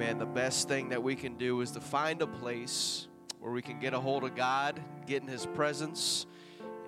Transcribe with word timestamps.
Amen. 0.00 0.18
The 0.18 0.26
best 0.26 0.68
thing 0.68 0.90
that 0.90 1.02
we 1.02 1.16
can 1.16 1.36
do 1.36 1.60
is 1.60 1.72
to 1.72 1.80
find 1.80 2.22
a 2.22 2.26
place 2.28 3.08
where 3.40 3.50
we 3.50 3.60
can 3.60 3.80
get 3.80 3.94
a 3.94 3.98
hold 3.98 4.22
of 4.22 4.36
God, 4.36 4.80
get 5.06 5.22
in 5.22 5.28
His 5.28 5.44
presence. 5.44 6.24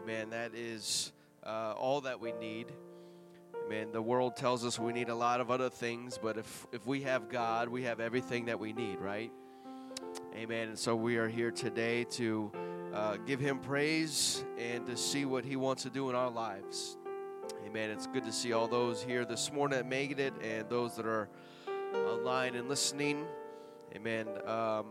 Amen. 0.01 0.31
That 0.31 0.55
is 0.55 1.11
uh, 1.43 1.75
all 1.77 2.03
that 2.03 2.21
we 2.21 2.31
need. 2.31 2.69
Amen. 3.67 3.89
The 3.91 4.01
world 4.01 4.37
tells 4.37 4.65
us 4.65 4.79
we 4.79 4.93
need 4.93 5.09
a 5.09 5.15
lot 5.17 5.41
of 5.41 5.51
other 5.51 5.69
things, 5.69 6.21
but 6.23 6.39
if, 6.39 6.69
if 6.71 6.87
we 6.87 7.01
have 7.01 7.29
God, 7.29 7.69
we 7.69 7.83
have 7.83 7.99
everything 7.99 8.45
that 8.45 8.61
we 8.61 8.73
need, 8.73 9.01
right? 9.01 9.33
Amen. 10.37 10.69
And 10.69 10.79
so 10.79 10.95
we 10.95 11.17
are 11.17 11.27
here 11.27 11.51
today 11.51 12.05
to 12.11 12.53
uh, 12.95 13.17
give 13.17 13.41
Him 13.41 13.59
praise 13.59 14.45
and 14.57 14.87
to 14.87 14.97
see 14.97 15.25
what 15.25 15.45
He 15.45 15.57
wants 15.57 15.83
to 15.83 15.91
do 15.91 16.11
in 16.11 16.15
our 16.15 16.31
lives. 16.31 16.97
Amen. 17.67 17.91
It's 17.91 18.07
good 18.07 18.25
to 18.25 18.33
see 18.33 18.53
all 18.53 18.69
those 18.69 19.03
here 19.03 19.25
this 19.25 19.53
morning 19.53 19.79
that 19.79 19.87
made 19.89 20.21
it 20.21 20.33
and 20.45 20.69
those 20.69 20.95
that 20.95 21.07
are 21.07 21.29
online 21.95 22.55
and 22.55 22.69
listening. 22.69 23.27
Amen. 23.95 24.27
Um, 24.47 24.87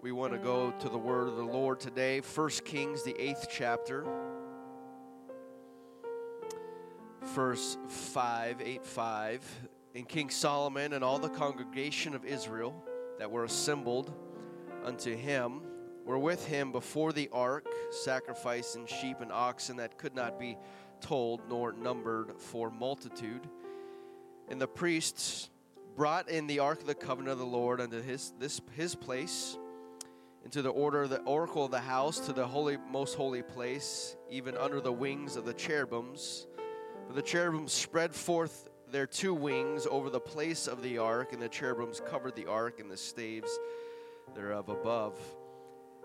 we 0.00 0.12
want 0.12 0.32
to 0.32 0.38
go 0.38 0.70
to 0.70 0.88
the 0.88 0.98
word 0.98 1.28
of 1.28 1.36
the 1.36 1.44
Lord 1.44 1.80
today. 1.80 2.20
First 2.20 2.64
Kings, 2.64 3.02
the 3.02 3.18
eighth 3.20 3.48
chapter. 3.50 4.06
Verse 7.22 7.76
5, 7.88 8.60
8, 8.64 8.86
5. 8.86 9.68
And 9.94 10.08
King 10.08 10.30
Solomon 10.30 10.92
and 10.92 11.02
all 11.02 11.18
the 11.18 11.28
congregation 11.28 12.14
of 12.14 12.24
Israel 12.24 12.74
that 13.18 13.30
were 13.30 13.44
assembled 13.44 14.12
unto 14.84 15.16
him 15.16 15.62
were 16.04 16.18
with 16.18 16.46
him 16.46 16.70
before 16.70 17.12
the 17.12 17.28
ark, 17.32 17.66
sacrificing 17.90 18.86
sheep 18.86 19.20
and 19.20 19.32
oxen 19.32 19.78
that 19.78 19.96
could 19.96 20.14
not 20.14 20.38
be 20.38 20.56
told 21.00 21.40
nor 21.48 21.72
numbered 21.72 22.38
for 22.38 22.70
multitude. 22.70 23.48
And 24.48 24.60
the 24.60 24.68
priests 24.68 25.48
brought 25.96 26.28
in 26.28 26.46
the 26.46 26.58
ark 26.58 26.80
of 26.80 26.86
the 26.86 26.94
covenant 26.94 27.32
of 27.32 27.38
the 27.38 27.46
Lord 27.46 27.80
unto 27.80 28.02
his 28.02 28.32
this 28.38 28.60
his 28.72 28.94
place, 28.94 29.56
into 30.44 30.62
the 30.62 30.70
order 30.70 31.02
of 31.02 31.10
the 31.10 31.22
oracle 31.22 31.64
of 31.64 31.70
the 31.70 31.80
house, 31.80 32.20
to 32.20 32.32
the 32.32 32.46
holy 32.46 32.76
most 32.90 33.14
holy 33.14 33.42
place, 33.42 34.16
even 34.30 34.56
under 34.56 34.80
the 34.80 34.92
wings 34.92 35.36
of 35.36 35.44
the 35.44 35.54
cherubims. 35.54 36.46
For 37.06 37.12
the 37.12 37.22
cherubims 37.22 37.72
spread 37.72 38.14
forth 38.14 38.68
their 38.90 39.06
two 39.06 39.34
wings 39.34 39.86
over 39.90 40.10
the 40.10 40.20
place 40.20 40.66
of 40.66 40.82
the 40.82 40.98
ark, 40.98 41.32
and 41.32 41.42
the 41.42 41.48
cherubims 41.48 42.00
covered 42.00 42.36
the 42.36 42.46
ark 42.46 42.80
and 42.80 42.90
the 42.90 42.96
staves 42.96 43.58
thereof 44.34 44.68
above. 44.68 45.18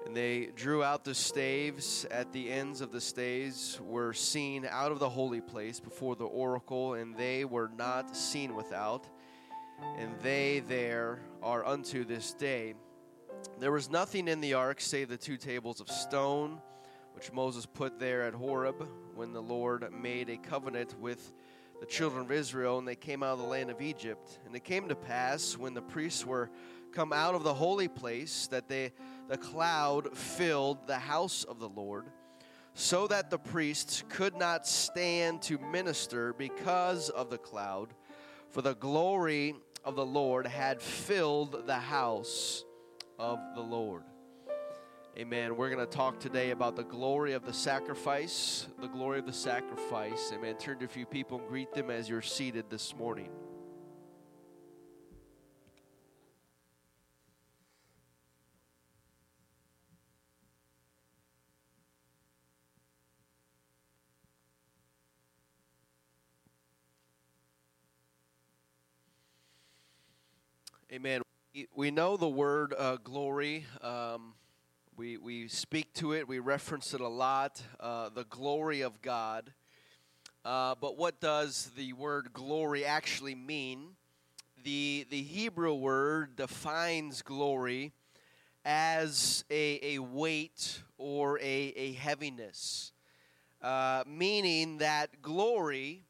And 0.06 0.16
they 0.16 0.48
drew 0.56 0.84
out 0.84 1.04
the 1.04 1.14
staves. 1.14 2.06
At 2.10 2.32
the 2.32 2.52
ends 2.52 2.82
of 2.82 2.92
the 2.92 3.02
staves 3.02 3.80
were 3.82 4.14
seen 4.14 4.66
out 4.70 4.92
of 4.92 5.00
the 5.00 5.10
holy 5.10 5.42
place 5.42 5.80
before 5.80 6.16
the 6.16 6.26
oracle, 6.26 6.94
and 6.94 7.16
they 7.16 7.46
were 7.46 7.70
not 7.78 8.16
seen 8.16 8.56
without. 8.56 9.08
And 9.98 10.18
they 10.22 10.62
there 10.62 11.20
are 11.42 11.66
unto 11.66 12.04
this 12.06 12.34
day. 12.34 12.76
There 13.60 13.72
was 13.72 13.90
nothing 13.90 14.28
in 14.28 14.42
the 14.42 14.54
ark 14.54 14.82
save 14.82 15.10
the 15.10 15.18
two 15.18 15.38
tables 15.38 15.82
of 15.82 15.90
stone, 15.90 16.62
which 17.14 17.32
Moses 17.32 17.66
put 17.66 18.00
there 18.00 18.24
at 18.24 18.34
Horeb 18.34 18.88
when 19.16 19.34
the 19.34 19.42
Lord 19.42 19.86
made 19.94 20.30
a 20.30 20.38
covenant 20.38 20.98
with 21.00 21.34
the 21.80 21.86
children 21.86 22.26
of 22.26 22.32
Israel, 22.32 22.78
and 22.78 22.88
they 22.88 22.96
came 22.96 23.24
out 23.24 23.34
of 23.34 23.40
the 23.40 23.46
land 23.46 23.70
of 23.70 23.82
Egypt. 23.82 24.40
And 24.46 24.56
it 24.56 24.64
came 24.64 24.90
to 24.90 24.96
pass 24.96 25.58
when 25.58 25.74
the 25.74 25.82
priests 25.82 26.26
were 26.26 26.50
come 26.92 27.14
out 27.14 27.36
of 27.36 27.44
the 27.44 27.54
holy 27.54 27.88
place 27.88 28.48
that 28.48 28.68
they 28.68 28.92
the 29.28 29.38
cloud 29.38 30.18
filled 30.18 30.88
the 30.88 30.98
house 30.98 31.44
of 31.44 31.60
the 31.60 31.70
Lord, 31.70 32.08
so 32.74 33.06
that 33.08 33.30
the 33.30 33.38
priests 33.38 34.04
could 34.10 34.36
not 34.36 34.66
stand 34.66 35.42
to 35.44 35.60
minister 35.60 36.34
because 36.34 37.10
of 37.10 37.30
the 37.30 37.38
cloud, 37.38 37.94
for 38.50 38.62
the 38.62 38.74
glory 38.74 39.56
of 39.84 39.96
the 39.96 40.06
Lord 40.06 40.48
had 40.48 40.82
filled 40.82 41.66
the 41.66 41.76
house 41.76 42.64
of 43.18 43.40
the 43.56 43.62
Lord. 43.62 44.04
Amen. 45.18 45.58
We're 45.58 45.70
going 45.70 45.86
to 45.86 45.98
talk 45.98 46.20
today 46.20 46.52
about 46.52 46.76
the 46.76 46.84
glory 46.84 47.34
of 47.34 47.46
the 47.46 47.54
sacrifice, 47.54 48.68
the 48.80 48.88
glory 48.88 49.20
of 49.20 49.26
the 49.26 49.34
sacrifice. 49.34 50.32
Amen. 50.34 50.56
Turn 50.56 50.80
to 50.80 50.86
a 50.86 50.88
few 50.88 51.06
people 51.06 51.40
and 51.40 51.48
greet 51.48 51.74
them 51.74 51.90
as 51.90 52.08
you're 52.08 52.22
seated 52.22 52.70
this 52.70 52.96
morning. 52.96 53.30
Amen. 70.92 71.22
We 71.76 71.92
know 71.92 72.18
the 72.18 72.28
word 72.28 72.74
uh, 72.76 72.98
glory. 73.04 73.68
Um, 73.80 74.34
we, 74.98 75.18
we 75.18 75.48
speak 75.48 75.94
to 75.96 76.14
it, 76.14 76.28
we 76.28 76.40
reference 76.40 76.96
it 76.96 77.02
a 77.02 77.08
lot, 77.08 77.62
uh, 77.80 78.10
the 78.10 78.24
glory 78.24 78.82
of 78.82 79.00
God. 79.04 79.54
Uh, 80.44 80.74
but 80.82 80.98
what 80.98 81.20
does 81.20 81.70
the 81.78 81.94
word 81.94 82.34
glory 82.34 82.86
actually 82.86 83.36
mean? 83.36 83.90
The, 84.64 85.06
the 85.12 85.22
Hebrew 85.22 85.76
word 85.76 86.36
defines 86.36 87.22
glory 87.22 87.94
as 88.66 89.46
a, 89.52 89.96
a 89.96 90.00
weight 90.00 90.82
or 90.98 91.38
a, 91.38 91.44
a 91.76 91.92
heaviness, 91.94 92.94
uh, 93.62 94.04
meaning 94.08 94.80
that 94.80 95.22
glory 95.22 96.06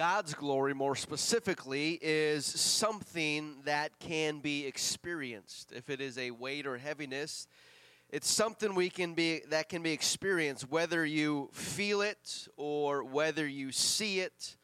God's 0.00 0.32
glory, 0.32 0.72
more 0.72 0.96
specifically, 0.96 1.98
is 2.00 2.46
something 2.46 3.56
that 3.66 3.98
can 3.98 4.38
be 4.38 4.64
experienced. 4.64 5.72
If 5.72 5.90
it 5.90 6.00
is 6.00 6.16
a 6.16 6.30
weight 6.30 6.66
or 6.66 6.78
heaviness, 6.78 7.46
it's 8.08 8.26
something 8.26 8.74
we 8.74 8.88
can 8.88 9.12
be 9.12 9.42
that 9.50 9.68
can 9.68 9.82
be 9.82 9.92
experienced 9.92 10.70
whether 10.70 11.04
you 11.04 11.50
feel 11.52 12.00
it 12.00 12.48
or 12.56 13.04
whether 13.04 13.46
you 13.46 13.72
see 13.72 14.20
it 14.20 14.56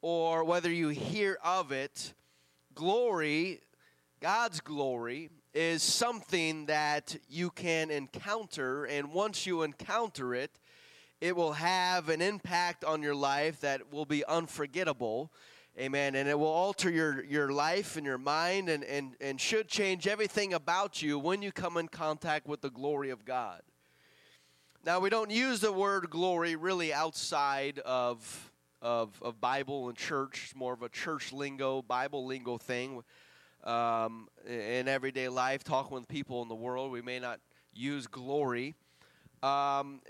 or 0.00 0.44
whether 0.44 0.72
you 0.72 0.88
hear 0.88 1.36
of 1.44 1.70
it. 1.70 2.14
Glory, 2.74 3.60
God's 4.18 4.62
glory 4.62 5.28
is 5.52 5.82
something 5.82 6.64
that 6.66 7.18
you 7.28 7.50
can 7.50 7.90
encounter 7.90 8.86
and 8.86 9.12
once 9.12 9.44
you 9.44 9.62
encounter 9.62 10.34
it, 10.34 10.58
it 11.20 11.34
will 11.36 11.52
have 11.52 12.08
an 12.08 12.20
impact 12.20 12.84
on 12.84 13.02
your 13.02 13.14
life 13.14 13.60
that 13.60 13.92
will 13.92 14.04
be 14.04 14.24
unforgettable. 14.24 15.30
Amen. 15.78 16.14
And 16.14 16.28
it 16.28 16.38
will 16.38 16.46
alter 16.46 16.90
your, 16.90 17.24
your 17.24 17.50
life 17.50 17.96
and 17.96 18.06
your 18.06 18.18
mind 18.18 18.68
and, 18.68 18.84
and, 18.84 19.16
and 19.20 19.40
should 19.40 19.68
change 19.68 20.06
everything 20.06 20.54
about 20.54 21.02
you 21.02 21.18
when 21.18 21.42
you 21.42 21.50
come 21.50 21.76
in 21.76 21.88
contact 21.88 22.46
with 22.46 22.60
the 22.60 22.70
glory 22.70 23.10
of 23.10 23.24
God. 23.24 23.62
Now, 24.86 25.00
we 25.00 25.08
don't 25.08 25.30
use 25.30 25.60
the 25.60 25.72
word 25.72 26.10
glory 26.10 26.56
really 26.56 26.92
outside 26.92 27.78
of, 27.80 28.52
of, 28.82 29.18
of 29.22 29.40
Bible 29.40 29.88
and 29.88 29.96
church. 29.96 30.42
It's 30.44 30.54
more 30.54 30.74
of 30.74 30.82
a 30.82 30.90
church 30.90 31.32
lingo, 31.32 31.80
Bible 31.82 32.26
lingo 32.26 32.58
thing. 32.58 33.02
Um, 33.64 34.28
in 34.46 34.88
everyday 34.88 35.30
life, 35.30 35.64
talking 35.64 35.94
with 35.94 36.06
people 36.06 36.42
in 36.42 36.48
the 36.48 36.54
world, 36.54 36.92
we 36.92 37.00
may 37.00 37.18
not 37.18 37.40
use 37.72 38.06
glory. 38.06 38.74
Um, 39.44 40.00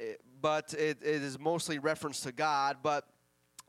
but 0.40 0.74
it, 0.74 0.98
it 1.02 1.22
is 1.22 1.40
mostly 1.40 1.80
reference 1.80 2.20
to 2.20 2.30
God. 2.30 2.76
But 2.84 3.04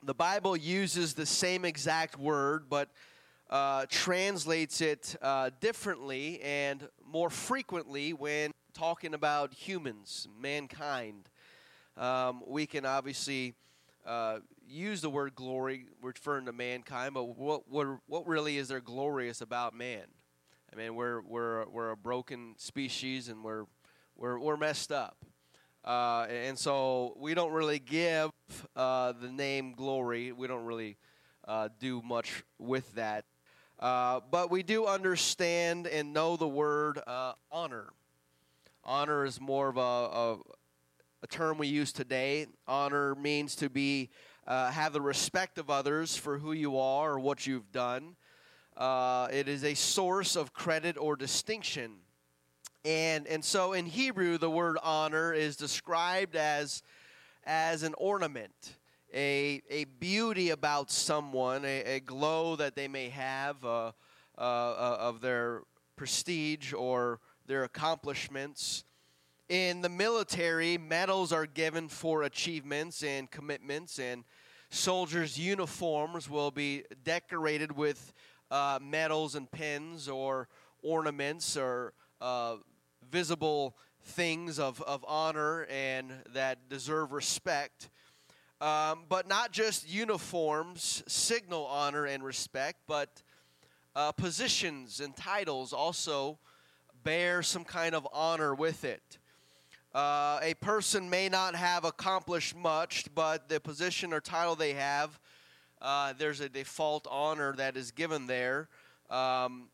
the 0.04 0.14
Bible 0.14 0.56
uses 0.56 1.16
the 1.16 1.26
same 1.26 1.66
exact 1.66 2.20
word, 2.20 2.66
but 2.70 2.90
uh, 3.50 3.88
translates 3.90 4.80
it 4.80 5.16
uh, 5.24 5.50
differently 5.60 6.40
and 6.44 6.88
more 7.04 7.32
frequently 7.32 8.14
when 8.14 8.52
talking 8.76 9.16
about 9.16 9.56
humans, 9.56 10.28
mankind. 10.40 11.30
Um, 11.98 12.44
we 12.46 12.68
can 12.68 12.86
obviously 12.86 13.56
uh, 14.06 14.40
use 14.70 15.02
the 15.02 15.10
word 15.10 15.34
glory 15.34 15.86
referring 16.00 16.46
to 16.46 16.54
mankind, 16.54 17.16
but 17.16 17.40
what, 17.40 17.68
what, 17.68 17.88
what 18.06 18.28
really 18.28 18.60
is 18.60 18.68
there 18.68 18.82
glorious 18.82 19.42
about 19.42 19.74
man? 19.74 20.06
I 20.72 20.76
mean, 20.76 20.94
we're, 20.94 21.22
we're, 21.22 21.66
we're 21.70 21.90
a 21.90 21.98
broken 21.98 22.54
species 22.58 23.30
and 23.30 23.44
we're, 23.44 23.64
we're, 24.16 24.38
we're 24.38 24.58
messed 24.58 24.92
up. 24.92 25.26
Uh, 25.86 26.26
and 26.32 26.58
so 26.58 27.16
we 27.20 27.36
don't 27.36 27.52
really 27.52 27.78
give 27.78 28.32
uh, 28.76 29.14
the 29.22 29.30
name 29.30 29.74
glory. 29.74 30.32
We 30.32 30.48
don't 30.48 30.66
really 30.66 30.98
uh, 31.48 31.70
do 31.80 32.02
much 32.02 32.44
with 32.58 32.92
that. 32.96 33.26
Uh, 33.80 34.22
but 34.32 34.50
we 34.50 34.64
do 34.64 34.86
understand 34.86 35.86
and 35.86 36.12
know 36.12 36.38
the 36.38 36.48
word 36.48 37.00
uh, 37.06 37.34
honor. 37.52 37.90
Honor 38.84 39.26
is 39.26 39.40
more 39.40 39.70
of 39.70 39.78
a, 39.78 39.80
a, 39.80 40.38
a, 41.22 41.28
term 41.28 41.60
we 41.60 41.68
use 41.68 41.92
today. 41.92 42.48
Honor 42.68 43.14
means 43.14 43.56
to 43.58 43.70
be 43.70 44.10
uh, 44.48 44.72
have 44.72 44.92
the 44.92 45.02
respect 45.02 45.60
of 45.60 45.70
others 45.70 46.16
for 46.16 46.40
who 46.40 46.52
you 46.52 46.80
are 46.80 47.12
or 47.14 47.20
what 47.20 47.46
you've 47.46 47.72
done. 47.72 48.16
it 48.80 49.48
is 49.48 49.64
a 49.64 49.76
source 49.76 50.36
of 50.36 50.52
credit 50.52 50.98
or 50.98 51.16
distinction. 51.16 51.98
And, 52.86 53.26
and 53.26 53.44
so 53.44 53.74
in 53.74 53.88
Hebrew, 53.88 54.38
the 54.38 54.50
word 54.50 54.78
honor 54.84 55.34
is 55.34 55.56
described 55.56 56.36
as, 56.36 56.84
as 57.44 57.82
an 57.82 57.96
ornament, 57.98 58.78
a, 59.12 59.64
a 59.72 59.86
beauty 59.86 60.52
about 60.52 60.92
someone, 60.92 61.66
a, 61.66 61.96
a 61.96 62.00
glow 62.00 62.56
that 62.58 62.76
they 62.76 62.88
may 62.88 63.10
have, 63.10 63.66
uh, 63.66 63.92
uh, 64.38 64.42
uh, 64.42 64.98
of 65.00 65.20
their 65.20 65.64
prestige 65.96 66.74
or 66.74 67.20
their 67.48 67.64
accomplishments. 67.64 68.84
In 69.50 69.82
the 69.82 69.90
military, 69.90 70.78
medals 70.78 71.34
are 71.34 71.48
given 71.48 71.88
for 71.88 72.22
achievements 72.22 73.02
and 73.02 73.32
commitments, 73.32 73.98
and 73.98 74.24
soldiers' 74.70 75.40
uniforms 75.40 76.30
will 76.30 76.52
be 76.52 76.84
decorated 77.04 77.72
with 77.72 78.14
uh, 78.52 78.78
medals 78.80 79.34
and 79.34 79.50
pins 79.50 80.08
or 80.08 80.50
ornaments 80.84 81.58
or 81.58 81.94
uh, 82.22 82.58
visible 83.16 83.78
things 84.04 84.60
of, 84.60 84.82
of 84.82 85.06
honor 85.08 85.66
and 85.72 86.12
that 86.34 86.68
deserve 86.68 87.14
respect. 87.14 87.88
Um, 88.60 89.06
but 89.08 89.26
not 89.26 89.54
just 89.54 89.90
uniforms 89.90 91.02
signal 91.08 91.66
honor 91.68 92.06
and 92.06 92.22
respect, 92.22 92.80
but 92.88 93.24
uh, 93.96 94.12
positions 94.12 95.00
and 95.00 95.16
titles 95.16 95.72
also 95.72 96.40
bear 97.06 97.42
some 97.42 97.64
kind 97.64 97.96
of 97.96 98.06
honor 98.12 98.54
with 98.54 98.84
it. 98.84 99.18
Uh, 99.94 100.38
a 100.42 100.54
person 100.56 101.10
may 101.10 101.30
not 101.30 101.56
have 101.56 101.86
accomplished 101.86 102.54
much, 102.54 103.06
but 103.16 103.48
the 103.48 103.62
position 103.62 104.12
or 104.12 104.20
title 104.20 104.58
they 104.58 104.74
have, 104.74 105.18
uh, 105.82 106.12
there's 106.18 106.42
a 106.42 106.50
default 106.50 107.08
honor 107.10 107.54
that 107.54 107.78
is 107.78 107.92
given 107.92 108.28
there. 108.28 108.68
Um, 109.10 109.70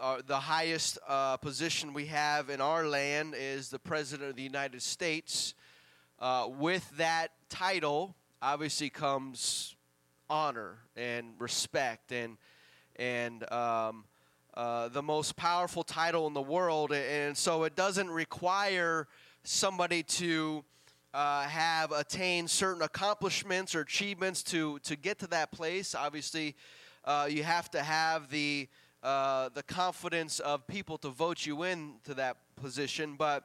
uh, 0.00 0.22
the 0.26 0.40
highest 0.40 0.98
uh, 1.06 1.36
position 1.36 1.92
we 1.92 2.06
have 2.06 2.48
in 2.48 2.60
our 2.60 2.86
land 2.86 3.34
is 3.36 3.68
the 3.68 3.78
President 3.78 4.30
of 4.30 4.36
the 4.36 4.42
United 4.42 4.80
States. 4.80 5.54
Uh, 6.18 6.48
with 6.58 6.88
that 6.96 7.32
title, 7.50 8.14
obviously 8.40 8.88
comes 8.88 9.76
honor 10.30 10.78
and 10.96 11.34
respect 11.38 12.12
and 12.12 12.38
and 12.96 13.50
um, 13.52 14.04
uh, 14.54 14.88
the 14.88 15.02
most 15.02 15.36
powerful 15.36 15.82
title 15.82 16.26
in 16.26 16.34
the 16.34 16.42
world, 16.42 16.92
and 16.92 17.36
so 17.36 17.64
it 17.64 17.74
doesn't 17.74 18.10
require 18.10 19.08
somebody 19.44 20.02
to 20.02 20.64
uh, 21.14 21.42
have 21.42 21.92
attained 21.92 22.50
certain 22.50 22.82
accomplishments 22.82 23.74
or 23.74 23.80
achievements 23.80 24.42
to, 24.42 24.78
to 24.80 24.94
get 24.94 25.18
to 25.18 25.26
that 25.26 25.50
place. 25.52 25.94
Obviously, 25.94 26.54
you 27.28 27.42
have 27.42 27.70
to 27.70 27.82
have 27.82 28.28
the, 28.28 28.68
uh, 29.02 29.48
the 29.54 29.62
confidence 29.62 30.38
of 30.40 30.66
people 30.66 30.96
to 30.98 31.08
vote 31.08 31.44
you 31.44 31.64
in 31.64 31.94
to 32.04 32.14
that 32.14 32.36
position. 32.56 33.16
But 33.16 33.44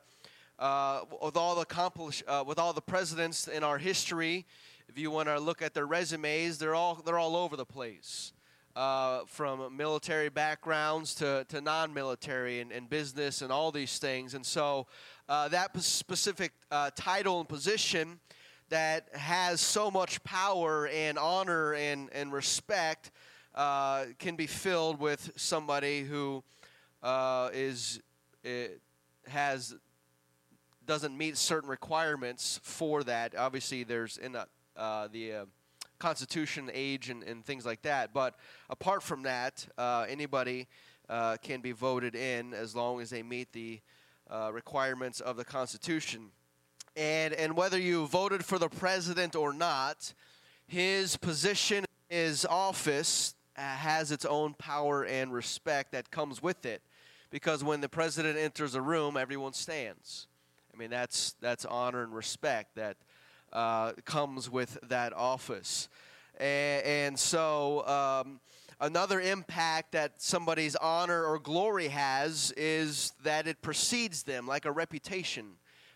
uh, 0.60 1.02
with, 1.22 1.38
all 1.38 1.56
the 1.56 1.62
accomplish, 1.62 2.24
uh, 2.28 2.44
with 2.46 2.60
all 2.60 2.74
the 2.74 2.82
presidents 2.82 3.48
in 3.48 3.64
our 3.64 3.78
history, 3.78 4.46
if 4.88 4.98
you 4.98 5.12
want 5.12 5.28
to 5.28 5.40
look 5.40 5.62
at 5.62 5.74
their 5.74 5.86
resumes, 5.86 6.58
they're 6.58 6.76
all, 6.76 7.02
they're 7.06 7.20
all 7.20 7.36
over 7.36 7.56
the 7.56 7.66
place. 7.66 8.34
Uh, 8.76 9.26
from 9.26 9.76
military 9.76 10.30
backgrounds 10.30 11.16
to, 11.16 11.44
to 11.50 11.60
non 11.62 11.92
military 11.92 12.60
and, 12.60 12.72
and 12.72 12.88
business 12.88 13.42
and 13.42 13.52
all 13.52 13.72
these 13.72 13.98
things. 13.98 14.36
And 14.36 14.46
so 14.46 14.86
uh, 15.28 15.48
that 15.48 15.76
specific 15.82 16.52
uh, 16.70 16.92
title 16.96 17.40
and 17.40 17.50
position 17.50 18.20
that 18.70 19.08
has 19.16 19.62
so 19.62 19.90
much 19.90 20.24
power 20.24 20.88
and 20.90 21.18
honor 21.18 21.74
and, 21.74 22.10
and 22.14 22.32
respect 22.32 23.10
uh, 23.58 24.06
can 24.20 24.36
be 24.36 24.46
filled 24.46 25.00
with 25.00 25.32
somebody 25.36 26.04
who 26.04 26.44
uh, 27.02 27.50
is 27.52 28.00
has 29.28 29.76
doesn't 30.86 31.18
meet 31.18 31.36
certain 31.36 31.70
requirements 31.70 32.60
for 32.62 33.04
that. 33.04 33.36
Obviously, 33.36 33.84
there's 33.84 34.18
in 34.18 34.36
uh, 34.36 35.08
the 35.12 35.34
uh, 35.34 35.46
Constitution, 35.98 36.70
age, 36.72 37.10
and, 37.10 37.24
and, 37.24 37.44
things 37.44 37.66
like 37.66 37.82
that. 37.82 38.14
But 38.14 38.36
apart 38.70 39.02
from 39.02 39.24
that, 39.24 39.68
anybody 40.08 40.68
can 41.42 41.62
be 41.62 41.72
voted 41.72 42.14
in 42.16 42.54
as 42.54 42.76
long 42.76 43.02
as 43.02 43.10
they 43.10 43.24
meet 43.24 43.52
the 43.54 43.82
uh, 44.30 44.52
requirements 44.54 45.20
of 45.20 45.36
the 45.36 45.44
Constitution. 45.44 46.28
And, 46.96 47.34
and 47.34 47.58
whether 47.58 47.80
you 47.80 48.06
voted 48.06 48.46
for 48.46 48.60
the 48.60 48.70
president 48.70 49.36
or 49.36 49.52
not, 49.52 50.14
his 50.68 51.18
position, 51.18 51.86
his 52.08 52.46
office 52.46 53.34
uh, 53.34 53.37
has 53.58 54.12
its 54.12 54.26
own 54.26 54.54
power 54.54 55.04
and 55.04 55.34
respect 55.34 55.92
that 55.92 56.12
comes 56.12 56.42
with 56.42 56.66
it. 56.66 56.82
Because 57.30 57.64
when 57.64 57.82
the 57.82 57.90
president 57.90 58.38
enters 58.38 58.76
a 58.76 58.82
room, 58.82 59.18
everyone 59.18 59.54
stands. 59.54 60.28
I 60.74 60.78
mean, 60.78 60.90
that's, 60.90 61.36
that's 61.42 61.66
honor 61.66 62.04
and 62.04 62.14
respect 62.14 62.76
that 62.76 62.98
uh, 63.52 63.94
comes 64.06 64.50
with 64.50 64.78
that 64.90 65.14
office. 65.14 65.90
And, 66.40 66.86
and 66.86 67.20
so, 67.20 67.86
um, 67.88 68.40
Another 68.80 69.20
impact 69.20 69.94
that 69.94 70.22
somebody's 70.22 70.76
honor 70.76 71.26
or 71.26 71.40
glory 71.40 71.88
has 71.88 72.54
is 72.56 73.12
that 73.24 73.48
it 73.48 73.60
precedes 73.64 74.22
them, 74.22 74.46
like 74.48 74.66
a 74.66 74.72
reputation. 74.72 75.54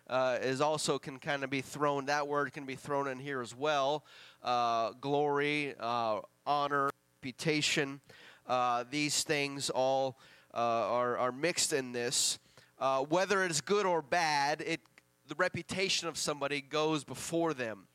Uh, 0.09 0.39
is 0.41 0.61
also 0.61 0.97
can 0.97 1.19
kind 1.19 1.43
of 1.43 1.49
be 1.51 1.61
thrown. 1.61 2.07
That 2.07 2.27
word 2.27 2.51
can 2.51 2.65
be 2.65 2.75
thrown 2.75 3.07
in 3.07 3.19
here 3.19 3.39
as 3.39 3.55
well. 3.55 4.03
Uh, 4.43 4.91
glory, 4.99 5.75
uh, 5.79 6.21
honor, 6.45 6.89
reputation. 7.21 8.01
Uh, 8.47 8.83
these 8.89 9.21
things 9.21 9.69
all 9.69 10.17
uh, 10.55 10.57
are, 10.57 11.19
are 11.19 11.31
mixed 11.31 11.71
in 11.71 11.91
this. 11.91 12.39
Uh, 12.79 13.01
whether 13.01 13.43
it's 13.45 13.61
good 13.61 13.85
or 13.85 14.01
bad, 14.01 14.63
it 14.65 14.81
the 15.27 15.35
reputation 15.35 16.07
of 16.07 16.17
somebody 16.17 16.61
goes 16.61 17.03
before 17.03 17.53
them. 17.53 17.85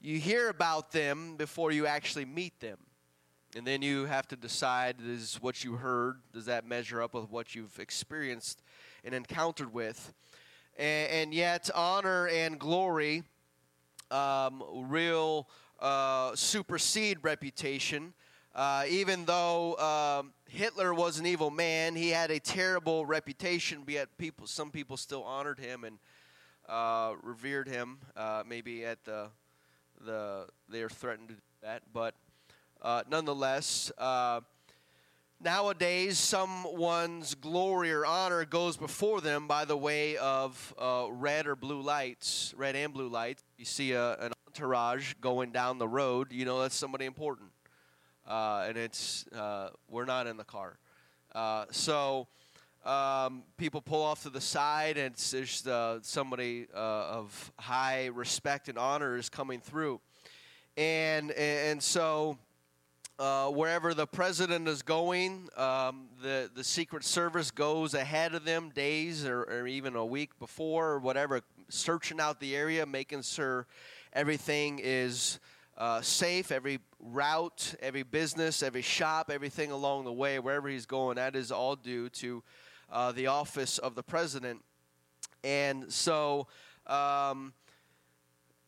You 0.00 0.20
hear 0.20 0.48
about 0.48 0.92
them 0.92 1.36
before 1.36 1.72
you 1.72 1.88
actually 1.88 2.24
meet 2.24 2.60
them. 2.60 2.78
And 3.56 3.66
then 3.66 3.82
you 3.82 4.06
have 4.06 4.28
to 4.28 4.36
decide 4.36 4.96
is 5.04 5.38
what 5.42 5.64
you 5.64 5.72
heard, 5.72 6.20
does 6.32 6.44
that 6.44 6.64
measure 6.64 7.02
up 7.02 7.14
with 7.14 7.28
what 7.30 7.56
you've 7.56 7.80
experienced 7.80 8.62
and 9.02 9.12
encountered 9.12 9.74
with? 9.74 10.14
And, 10.78 11.10
and 11.10 11.34
yet, 11.34 11.68
honor 11.74 12.28
and 12.28 12.60
glory, 12.60 13.24
um, 14.12 14.62
real 14.72 15.48
uh, 15.80 16.34
supersede 16.36 17.18
reputation. 17.22 18.14
Uh, 18.54 18.84
even 18.88 19.24
though 19.24 19.76
um, 19.76 20.32
Hitler 20.48 20.92
was 20.92 21.18
an 21.18 21.26
evil 21.26 21.50
man, 21.50 21.94
he 21.94 22.10
had 22.10 22.30
a 22.30 22.40
terrible 22.40 23.06
reputation. 23.06 23.84
Yet 23.86 24.08
people, 24.18 24.46
some 24.46 24.70
people 24.70 24.96
still 24.96 25.22
honored 25.22 25.58
him 25.58 25.84
and 25.84 25.98
uh, 26.68 27.14
revered 27.22 27.68
him. 27.68 27.98
Uh, 28.16 28.42
maybe 28.46 28.84
at 28.84 29.04
the 29.04 29.28
the 30.04 30.46
they 30.68 30.82
are 30.82 30.88
threatened 30.88 31.28
to 31.28 31.34
do 31.34 31.40
that, 31.62 31.82
but 31.92 32.14
uh, 32.82 33.02
nonetheless, 33.10 33.90
uh, 33.98 34.40
nowadays 35.40 36.18
someone's 36.18 37.34
glory 37.34 37.92
or 37.92 38.06
honor 38.06 38.44
goes 38.44 38.76
before 38.76 39.20
them 39.20 39.48
by 39.48 39.64
the 39.64 39.76
way 39.76 40.16
of 40.16 40.74
red 41.10 41.46
or 41.46 41.56
blue 41.56 41.80
lights, 41.80 42.54
red 42.56 42.76
and 42.76 42.92
blue 42.92 43.08
lights. 43.08 43.42
You 43.56 43.64
see 43.64 43.92
a, 43.92 44.14
an 44.18 44.32
entourage 44.46 45.14
going 45.20 45.50
down 45.50 45.78
the 45.78 45.88
road, 45.88 46.32
you 46.32 46.44
know 46.44 46.62
that's 46.62 46.76
somebody 46.76 47.04
important. 47.04 47.47
Uh, 48.28 48.66
and 48.68 48.76
it's, 48.76 49.26
uh, 49.28 49.70
we're 49.88 50.04
not 50.04 50.26
in 50.26 50.36
the 50.36 50.44
car. 50.44 50.78
Uh, 51.34 51.64
so 51.70 52.28
um, 52.84 53.42
people 53.56 53.80
pull 53.80 54.02
off 54.02 54.22
to 54.24 54.30
the 54.30 54.40
side, 54.40 54.98
and 54.98 55.14
there's 55.14 55.66
somebody 56.02 56.66
of 56.74 57.52
high 57.58 58.06
respect 58.06 58.68
and 58.68 58.76
honor 58.76 59.16
is 59.16 59.30
coming 59.30 59.60
through. 59.60 60.00
And, 60.76 61.30
and 61.32 61.82
so 61.82 62.38
uh, 63.18 63.48
wherever 63.48 63.94
the 63.94 64.06
president 64.06 64.68
is 64.68 64.82
going, 64.82 65.48
um, 65.56 66.08
the, 66.22 66.50
the 66.54 66.62
Secret 66.62 67.04
Service 67.04 67.50
goes 67.50 67.94
ahead 67.94 68.34
of 68.34 68.44
them 68.44 68.70
days 68.70 69.24
or, 69.24 69.42
or, 69.42 69.66
even 69.66 69.96
a 69.96 70.06
week 70.06 70.38
before 70.38 70.90
or 70.90 70.98
whatever, 71.00 71.40
searching 71.68 72.20
out 72.20 72.38
the 72.38 72.54
area, 72.54 72.86
making 72.86 73.22
sure 73.22 73.66
everything 74.12 74.78
is 74.80 75.40
uh, 75.78 76.02
safe, 76.02 76.50
every 76.50 76.80
route, 76.98 77.74
every 77.80 78.02
business, 78.02 78.62
every 78.62 78.82
shop, 78.82 79.30
everything 79.32 79.70
along 79.70 80.04
the 80.04 80.12
way, 80.12 80.38
wherever 80.40 80.68
he's 80.68 80.86
going. 80.86 81.16
That 81.16 81.36
is 81.36 81.52
all 81.52 81.76
due 81.76 82.08
to 82.10 82.42
uh, 82.90 83.12
the 83.12 83.28
office 83.28 83.78
of 83.78 83.94
the 83.94 84.02
president. 84.02 84.62
And 85.44 85.92
so, 85.92 86.48
um, 86.86 87.52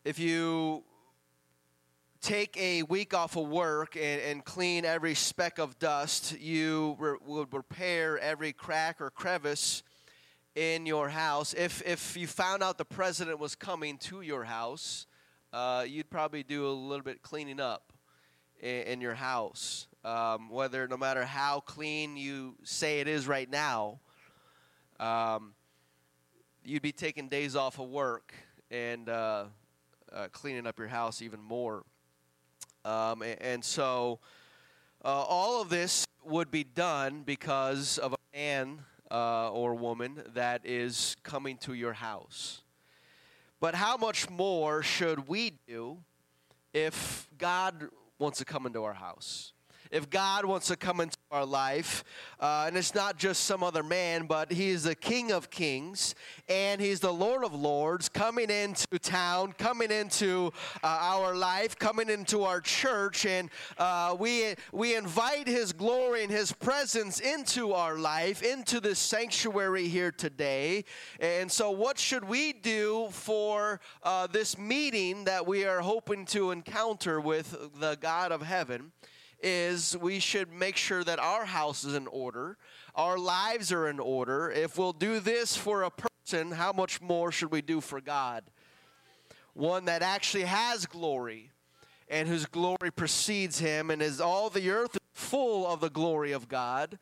if 0.05 0.17
you 0.19 0.83
take 2.21 2.55
a 2.55 2.83
week 2.83 3.13
off 3.13 3.35
of 3.35 3.47
work 3.49 3.97
and, 3.97 4.21
and 4.21 4.45
clean 4.45 4.85
every 4.85 5.15
speck 5.15 5.59
of 5.59 5.77
dust, 5.79 6.39
you 6.39 6.95
re- 6.97 7.17
would 7.25 7.53
repair 7.53 8.17
every 8.19 8.53
crack 8.53 9.01
or 9.01 9.09
crevice 9.09 9.83
in 10.55 10.85
your 10.85 11.09
house. 11.09 11.53
If, 11.53 11.81
if 11.85 12.15
you 12.15 12.27
found 12.27 12.63
out 12.63 12.77
the 12.77 12.85
president 12.85 13.39
was 13.39 13.55
coming 13.55 13.97
to 13.99 14.21
your 14.21 14.45
house, 14.45 15.07
uh, 15.53 15.85
you'd 15.87 16.09
probably 16.09 16.43
do 16.43 16.67
a 16.67 16.71
little 16.71 17.03
bit 17.03 17.21
cleaning 17.21 17.59
up 17.59 17.93
in, 18.59 18.81
in 18.83 19.01
your 19.01 19.15
house. 19.15 19.87
Um, 20.03 20.49
whether 20.49 20.87
no 20.87 20.97
matter 20.97 21.25
how 21.25 21.59
clean 21.59 22.17
you 22.17 22.55
say 22.63 22.99
it 22.99 23.07
is 23.07 23.27
right 23.27 23.49
now, 23.49 23.99
um, 24.99 25.53
you'd 26.63 26.81
be 26.81 26.91
taking 26.91 27.29
days 27.29 27.55
off 27.55 27.79
of 27.79 27.89
work 27.89 28.33
and 28.69 29.09
uh, 29.09 29.45
uh, 30.11 30.27
cleaning 30.31 30.65
up 30.67 30.79
your 30.79 30.87
house 30.87 31.21
even 31.21 31.41
more. 31.41 31.83
Um, 32.83 33.21
and, 33.21 33.41
and, 33.41 33.65
so 33.65 34.19
Uh, 35.03 35.25
all 35.27 35.61
of 35.63 35.69
this 35.69 36.05
would 36.23 36.51
be 36.51 36.63
done 36.63 37.23
because 37.25 37.97
of 37.97 38.13
a 38.13 38.37
man 38.37 38.85
uh, 39.09 39.49
or 39.49 39.73
woman 39.73 40.21
that 40.35 40.61
is 40.63 41.15
coming 41.23 41.57
to 41.57 41.73
your 41.73 41.93
house. 41.93 42.60
But 43.61 43.75
how 43.75 43.95
much 43.95 44.27
more 44.27 44.81
should 44.81 45.27
we 45.29 45.59
do 45.67 45.99
if 46.73 47.29
God 47.37 47.89
wants 48.17 48.39
to 48.39 48.45
come 48.45 48.65
into 48.65 48.83
our 48.83 48.95
house? 48.95 49.53
If 49.91 50.09
God 50.09 50.45
wants 50.45 50.67
to 50.67 50.77
come 50.77 51.01
into 51.01 51.17
our 51.31 51.45
life, 51.45 52.05
uh, 52.39 52.63
and 52.67 52.77
it's 52.77 52.95
not 52.95 53.17
just 53.17 53.43
some 53.43 53.61
other 53.61 53.83
man, 53.83 54.25
but 54.25 54.49
He 54.49 54.69
is 54.69 54.83
the 54.83 54.95
King 54.95 55.33
of 55.33 55.49
Kings 55.49 56.15
and 56.47 56.79
He's 56.79 57.01
the 57.01 57.11
Lord 57.11 57.43
of 57.43 57.53
Lords 57.53 58.07
coming 58.07 58.49
into 58.49 58.87
town, 58.99 59.51
coming 59.57 59.91
into 59.91 60.53
uh, 60.81 60.87
our 60.87 61.35
life, 61.35 61.77
coming 61.77 62.09
into 62.09 62.43
our 62.43 62.61
church, 62.61 63.25
and 63.25 63.49
uh, 63.77 64.15
we 64.17 64.55
we 64.71 64.95
invite 64.95 65.47
His 65.47 65.73
glory 65.73 66.23
and 66.23 66.31
His 66.31 66.53
presence 66.53 67.19
into 67.19 67.73
our 67.73 67.97
life, 67.97 68.41
into 68.41 68.79
this 68.79 68.97
sanctuary 68.97 69.89
here 69.89 70.11
today. 70.11 70.85
And 71.19 71.51
so, 71.51 71.69
what 71.69 71.99
should 71.99 72.23
we 72.23 72.53
do 72.53 73.09
for 73.11 73.81
uh, 74.03 74.27
this 74.27 74.57
meeting 74.57 75.25
that 75.25 75.45
we 75.45 75.65
are 75.65 75.81
hoping 75.81 76.25
to 76.27 76.51
encounter 76.51 77.19
with 77.19 77.57
the 77.79 77.97
God 77.99 78.31
of 78.31 78.41
Heaven? 78.41 78.93
Is 79.43 79.97
we 79.97 80.19
should 80.19 80.51
make 80.51 80.77
sure 80.77 81.03
that 81.03 81.19
our 81.19 81.45
house 81.45 81.83
is 81.83 81.95
in 81.95 82.07
order, 82.07 82.57
our 82.95 83.17
lives 83.17 83.71
are 83.71 83.87
in 83.87 83.99
order. 83.99 84.51
If 84.51 84.77
we'll 84.77 84.93
do 84.93 85.19
this 85.19 85.55
for 85.55 85.83
a 85.83 85.91
person, 85.91 86.51
how 86.51 86.71
much 86.71 87.01
more 87.01 87.31
should 87.31 87.51
we 87.51 87.61
do 87.61 87.81
for 87.81 88.01
God? 88.01 88.43
One 89.53 89.85
that 89.85 90.01
actually 90.01 90.43
has 90.43 90.85
glory 90.85 91.51
and 92.09 92.27
whose 92.27 92.45
glory 92.45 92.91
precedes 92.93 93.57
him, 93.59 93.89
and 93.89 94.01
is 94.01 94.19
all 94.19 94.49
the 94.49 94.69
earth 94.69 94.97
full 95.13 95.65
of 95.65 95.79
the 95.79 95.89
glory 95.89 96.33
of 96.33 96.49
God. 96.49 96.99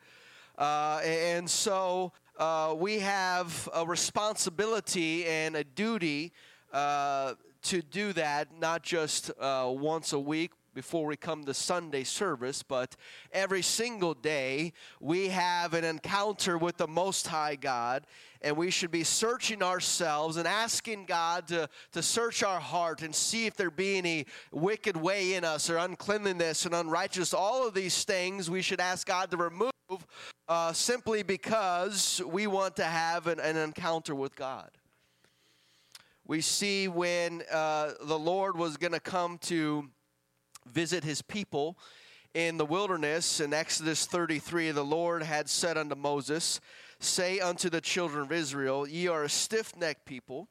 Uh, 0.56 1.00
and 1.04 1.50
so 1.50 2.12
uh, 2.38 2.74
we 2.78 3.00
have 3.00 3.68
a 3.74 3.84
responsibility 3.84 5.26
and 5.26 5.56
a 5.56 5.64
duty 5.64 6.32
uh, 6.72 7.34
to 7.62 7.82
do 7.82 8.12
that, 8.12 8.48
not 8.60 8.84
just 8.84 9.32
uh, 9.40 9.68
once 9.68 10.12
a 10.12 10.18
week, 10.18 10.52
before 10.74 11.06
we 11.06 11.16
come 11.16 11.44
to 11.44 11.54
Sunday 11.54 12.04
service, 12.04 12.62
but 12.62 12.96
every 13.32 13.62
single 13.62 14.14
day 14.14 14.72
we 15.00 15.28
have 15.28 15.74
an 15.74 15.84
encounter 15.84 16.56
with 16.56 16.76
the 16.76 16.86
Most 16.86 17.26
High 17.26 17.56
God, 17.56 18.06
and 18.42 18.56
we 18.56 18.70
should 18.70 18.90
be 18.90 19.04
searching 19.04 19.62
ourselves 19.62 20.36
and 20.36 20.46
asking 20.46 21.06
God 21.06 21.48
to, 21.48 21.68
to 21.92 22.02
search 22.02 22.42
our 22.42 22.60
heart 22.60 23.02
and 23.02 23.14
see 23.14 23.46
if 23.46 23.56
there 23.56 23.70
be 23.70 23.98
any 23.98 24.26
wicked 24.52 24.96
way 24.96 25.34
in 25.34 25.44
us 25.44 25.68
or 25.68 25.76
uncleanliness 25.76 26.64
and 26.64 26.74
unrighteousness. 26.74 27.34
All 27.34 27.66
of 27.66 27.74
these 27.74 28.04
things 28.04 28.48
we 28.48 28.62
should 28.62 28.80
ask 28.80 29.06
God 29.06 29.30
to 29.30 29.36
remove 29.36 29.72
uh, 30.48 30.72
simply 30.72 31.22
because 31.22 32.22
we 32.26 32.46
want 32.46 32.76
to 32.76 32.84
have 32.84 33.26
an, 33.26 33.40
an 33.40 33.56
encounter 33.56 34.14
with 34.14 34.34
God. 34.34 34.70
We 36.26 36.40
see 36.40 36.86
when 36.86 37.42
uh, 37.50 37.92
the 38.04 38.18
Lord 38.18 38.56
was 38.56 38.76
going 38.76 38.92
to 38.92 39.00
come 39.00 39.38
to 39.38 39.90
visit 40.72 41.04
his 41.04 41.22
people 41.22 41.78
in 42.34 42.56
the 42.56 42.64
wilderness. 42.64 43.40
In 43.40 43.52
Exodus 43.52 44.06
33 44.06 44.70
the 44.70 44.84
Lord 44.84 45.22
had 45.22 45.48
said 45.48 45.76
unto 45.76 45.94
Moses 45.94 46.60
say 47.00 47.40
unto 47.40 47.70
the 47.70 47.80
children 47.80 48.24
of 48.24 48.32
Israel 48.32 48.86
ye 48.86 49.08
are 49.08 49.24
a 49.24 49.28
stiff-necked 49.28 50.04
people. 50.04 50.48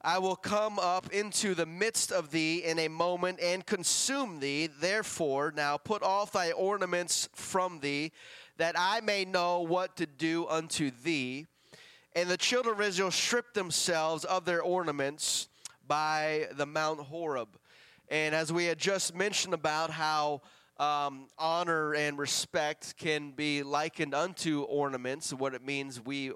I 0.00 0.18
will 0.18 0.36
come 0.36 0.78
up 0.78 1.10
into 1.12 1.54
the 1.54 1.66
midst 1.66 2.12
of 2.12 2.30
thee 2.30 2.58
in 2.58 2.78
a 2.78 2.88
moment 2.88 3.40
and 3.40 3.64
consume 3.64 4.40
thee. 4.40 4.66
Therefore 4.66 5.52
now 5.56 5.78
put 5.78 6.02
off 6.02 6.32
thy 6.32 6.52
ornaments 6.52 7.28
from 7.34 7.80
thee 7.80 8.12
that 8.58 8.74
I 8.78 9.00
may 9.00 9.24
know 9.24 9.60
what 9.60 9.96
to 9.96 10.06
do 10.06 10.46
unto 10.48 10.90
thee. 10.90 11.46
And 12.14 12.28
the 12.28 12.36
children 12.36 12.74
of 12.74 12.80
Israel 12.82 13.10
stripped 13.10 13.54
themselves 13.54 14.24
of 14.24 14.44
their 14.44 14.62
ornaments 14.62 15.48
by 15.86 16.48
the 16.52 16.66
Mount 16.66 17.00
Horeb 17.00 17.58
and 18.08 18.34
as 18.34 18.52
we 18.52 18.66
had 18.66 18.78
just 18.78 19.14
mentioned 19.14 19.54
about 19.54 19.90
how 19.90 20.42
um, 20.78 21.28
honor 21.38 21.94
and 21.94 22.18
respect 22.18 22.96
can 22.96 23.30
be 23.30 23.62
likened 23.62 24.14
unto 24.14 24.62
ornaments, 24.62 25.32
what 25.32 25.54
it 25.54 25.64
means 25.64 26.04
we 26.04 26.32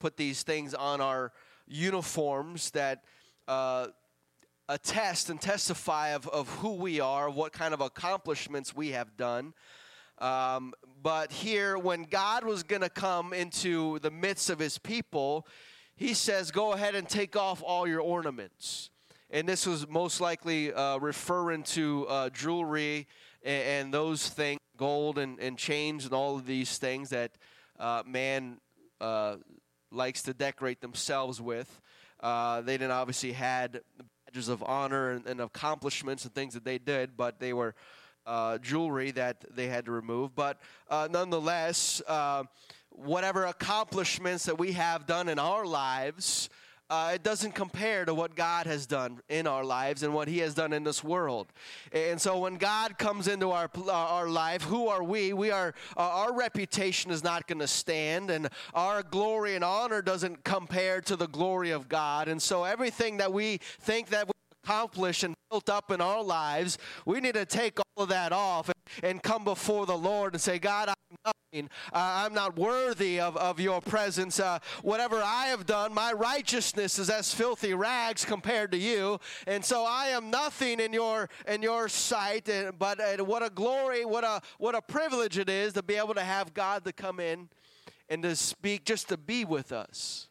put 0.00 0.16
these 0.16 0.42
things 0.42 0.74
on 0.74 1.00
our 1.00 1.32
uniforms 1.68 2.70
that 2.70 3.04
uh, 3.46 3.86
attest 4.68 5.30
and 5.30 5.40
testify 5.40 6.08
of, 6.10 6.26
of 6.28 6.48
who 6.56 6.74
we 6.74 7.00
are, 7.00 7.30
what 7.30 7.52
kind 7.52 7.74
of 7.74 7.80
accomplishments 7.80 8.74
we 8.74 8.90
have 8.90 9.16
done. 9.16 9.54
Um, 10.18 10.72
but 11.02 11.32
here, 11.32 11.76
when 11.78 12.04
God 12.04 12.44
was 12.44 12.62
going 12.62 12.82
to 12.82 12.88
come 12.88 13.32
into 13.32 13.98
the 14.00 14.10
midst 14.10 14.50
of 14.50 14.58
his 14.58 14.78
people, 14.78 15.46
he 15.94 16.14
says, 16.14 16.50
Go 16.50 16.72
ahead 16.72 16.94
and 16.94 17.08
take 17.08 17.36
off 17.36 17.62
all 17.62 17.86
your 17.86 18.00
ornaments 18.00 18.90
and 19.32 19.48
this 19.48 19.66
was 19.66 19.88
most 19.88 20.20
likely 20.20 20.72
uh, 20.72 20.98
referring 20.98 21.62
to 21.62 22.06
uh, 22.08 22.28
jewelry 22.28 23.08
and, 23.42 23.62
and, 23.64 23.94
those 23.94 24.28
things, 24.28 24.60
gold 24.76 25.18
and, 25.18 25.40
and 25.40 25.56
chains 25.56 26.04
and 26.04 26.12
all 26.12 26.36
of 26.36 26.44
these 26.44 26.76
things 26.76 27.08
that 27.08 27.32
uh, 27.80 28.02
man 28.06 28.58
uh, 29.00 29.36
likes 29.90 30.22
to 30.22 30.34
decorate 30.34 30.82
themselves 30.82 31.40
with. 31.40 31.80
Uh, 32.20 32.60
they 32.60 32.74
didn't 32.76 32.92
obviously 32.92 33.32
had 33.32 33.80
badges 34.26 34.48
of 34.48 34.62
honor 34.62 35.12
and, 35.12 35.26
and, 35.26 35.40
accomplishments 35.40 36.24
and 36.24 36.34
things 36.34 36.52
that 36.52 36.64
they 36.64 36.78
did, 36.78 37.16
but 37.16 37.40
they 37.40 37.54
were 37.54 37.74
uh, 38.26 38.58
jewelry 38.58 39.10
that 39.12 39.42
they 39.50 39.66
had 39.66 39.86
to 39.86 39.92
remove. 39.92 40.34
But 40.34 40.60
nonetheless, 40.90 42.02
whatever 42.90 43.46
accomplishments 43.46 44.44
that 44.44 44.58
we 44.58 44.72
have 44.72 45.06
done 45.06 45.30
in 45.30 45.38
our 45.38 45.64
lives 45.64 46.50
uh, 46.90 47.12
it 47.14 47.22
doesn't 47.22 47.54
compare 47.54 48.04
to 48.04 48.14
what 48.14 48.34
God 48.34 48.66
has 48.66 48.86
done 48.86 49.20
in 49.28 49.46
our 49.46 49.64
lives 49.64 50.02
and 50.02 50.12
what 50.12 50.28
He 50.28 50.38
has 50.38 50.54
done 50.54 50.72
in 50.72 50.84
this 50.84 51.02
world. 51.02 51.52
And 51.92 52.20
so 52.20 52.38
when 52.38 52.56
God 52.56 52.98
comes 52.98 53.28
into 53.28 53.50
our 53.50 53.70
our 53.90 54.28
life, 54.28 54.62
who 54.62 54.88
are 54.88 55.02
we? 55.02 55.32
We 55.32 55.50
are 55.50 55.74
uh, 55.96 56.00
our 56.00 56.34
reputation 56.34 57.10
is 57.10 57.24
not 57.24 57.46
going 57.46 57.60
to 57.60 57.66
stand, 57.66 58.30
and 58.30 58.48
our 58.74 59.02
glory 59.02 59.54
and 59.54 59.64
honor 59.64 60.02
doesn't 60.02 60.44
compare 60.44 61.00
to 61.02 61.16
the 61.16 61.28
glory 61.28 61.70
of 61.70 61.88
God. 61.88 62.28
And 62.28 62.40
so 62.40 62.64
everything 62.64 63.18
that 63.18 63.32
we 63.32 63.58
think 63.80 64.08
that 64.08 64.31
we 64.62 64.70
accomplish 64.70 65.22
and 65.22 65.34
built 65.50 65.68
up 65.68 65.90
in 65.90 66.00
our 66.00 66.22
lives, 66.22 66.78
we 67.06 67.20
need 67.20 67.34
to 67.34 67.44
take 67.44 67.78
all 67.78 68.02
of 68.04 68.08
that 68.08 68.32
off 68.32 68.68
and, 68.68 69.10
and 69.10 69.22
come 69.22 69.44
before 69.44 69.86
the 69.86 69.96
Lord 69.96 70.34
and 70.34 70.40
say, 70.40 70.58
God, 70.58 70.88
I'm 70.88 70.94
nothing. 71.24 71.68
Uh, 71.92 72.24
I'm 72.24 72.34
not 72.34 72.56
worthy 72.56 73.20
of, 73.20 73.36
of 73.36 73.60
your 73.60 73.80
presence. 73.80 74.40
Uh, 74.40 74.58
whatever 74.82 75.22
I 75.22 75.46
have 75.46 75.66
done, 75.66 75.92
my 75.92 76.12
righteousness 76.12 76.98
is 76.98 77.10
as 77.10 77.34
filthy 77.34 77.74
rags 77.74 78.24
compared 78.24 78.72
to 78.72 78.78
you. 78.78 79.18
And 79.46 79.64
so 79.64 79.84
I 79.84 80.08
am 80.08 80.30
nothing 80.30 80.80
in 80.80 80.92
your 80.92 81.28
in 81.46 81.62
your 81.62 81.88
sight. 81.88 82.48
But 82.78 83.00
uh, 83.00 83.24
what 83.24 83.42
a 83.42 83.50
glory, 83.50 84.04
what 84.04 84.24
a 84.24 84.40
what 84.58 84.74
a 84.74 84.80
privilege 84.80 85.38
it 85.38 85.50
is 85.50 85.74
to 85.74 85.82
be 85.82 85.96
able 85.96 86.14
to 86.14 86.24
have 86.24 86.54
God 86.54 86.84
to 86.84 86.92
come 86.92 87.20
in 87.20 87.48
and 88.08 88.22
to 88.22 88.34
speak, 88.34 88.84
just 88.84 89.08
to 89.08 89.16
be 89.16 89.44
with 89.44 89.72
us. 89.72 90.28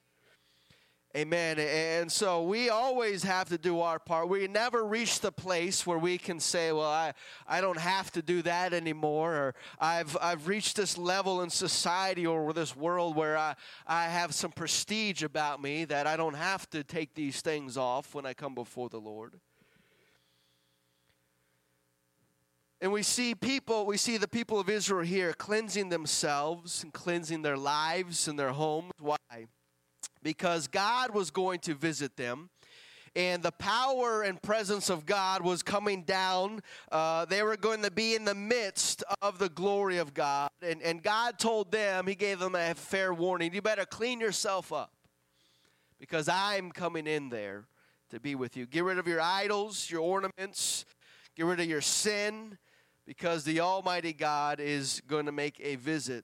Amen. 1.16 1.60
And 1.60 2.10
so 2.10 2.44
we 2.44 2.70
always 2.70 3.22
have 3.24 3.50
to 3.50 3.58
do 3.58 3.82
our 3.82 4.00
part. 4.00 4.30
We 4.30 4.48
never 4.48 4.86
reach 4.86 5.20
the 5.20 5.32
place 5.32 5.86
where 5.86 5.98
we 5.98 6.18
can 6.18 6.40
say, 6.40 6.72
well, 6.72 6.86
I, 6.86 7.14
I 7.46 7.60
don't 7.60 7.80
have 7.80 8.12
to 8.14 8.22
do 8.22 8.42
that 8.44 8.74
anymore, 8.74 9.34
or 9.34 9.56
I've, 9.78 10.16
I've 10.22 10.48
reached 10.48 10.78
this 10.78 10.98
level 10.98 11.42
in 11.42 11.50
society 11.50 12.26
or 12.26 12.54
this 12.54 12.78
world 12.78 13.18
where 13.18 13.38
I, 13.38 13.56
I 13.86 14.06
have 14.06 14.34
some 14.34 14.54
prestige 14.54 15.22
about 15.22 15.62
me 15.62 15.84
that 15.84 16.08
I 16.08 16.16
don't 16.16 16.36
have 16.36 16.70
to 16.70 16.82
take 16.82 17.14
these 17.14 17.42
things 17.42 17.76
off 17.76 18.16
when 18.16 18.26
I 18.26 18.34
come 18.34 18.56
before 18.56 18.88
the 18.88 19.00
Lord. 19.00 19.38
And 22.80 22.94
we 22.94 23.04
see 23.04 23.36
people, 23.36 23.86
we 23.86 23.98
see 23.98 24.16
the 24.16 24.30
people 24.30 24.62
of 24.62 24.70
Israel 24.70 25.06
here 25.06 25.34
cleansing 25.34 25.90
themselves 25.90 26.84
and 26.84 26.94
cleansing 26.94 27.42
their 27.42 27.58
lives 27.58 28.30
and 28.30 28.40
their 28.40 28.52
homes. 28.52 28.92
Why? 28.98 29.18
Because 30.24 30.68
God 30.68 31.14
was 31.14 31.32
going 31.32 31.60
to 31.62 31.74
visit 31.74 32.18
them. 32.18 32.50
And 33.14 33.44
the 33.44 33.52
power 33.52 34.22
and 34.22 34.42
presence 34.42 34.90
of 34.90 35.06
God 35.06 35.42
was 35.44 35.64
coming 35.64 36.04
down. 36.04 36.62
Uh, 36.90 37.26
they 37.26 37.44
were 37.44 37.58
going 37.58 37.82
to 37.84 37.92
be 37.92 38.16
in 38.16 38.24
the 38.24 38.36
midst 38.36 39.04
of 39.22 39.38
the 39.38 39.50
glory 39.50 39.98
of 39.98 40.14
God. 40.14 40.50
And, 40.62 40.82
and 40.82 41.04
God 41.04 41.38
told 41.38 41.72
them, 41.74 42.08
He 42.08 42.16
gave 42.16 42.40
them 42.40 42.56
a 42.56 42.74
fair 42.74 43.14
warning 43.14 43.54
you 43.54 43.62
better 43.62 43.86
clean 43.86 44.22
yourself 44.22 44.72
up 44.72 44.94
because 46.00 46.30
I'm 46.30 46.72
coming 46.72 47.06
in 47.06 47.30
there 47.30 47.66
to 48.12 48.20
be 48.20 48.36
with 48.36 48.56
you. 48.56 48.66
Get 48.66 48.86
rid 48.86 48.98
of 48.98 49.08
your 49.08 49.22
idols, 49.22 49.90
your 49.90 50.02
ornaments, 50.02 50.86
get 51.36 51.46
rid 51.46 51.60
of 51.60 51.66
your 51.66 51.82
sin 51.82 52.58
because 53.06 53.44
the 53.44 53.60
Almighty 53.60 54.14
God 54.14 54.60
is 54.60 55.02
going 55.08 55.26
to 55.26 55.32
make 55.32 55.60
a 55.62 55.76
visit. 55.76 56.24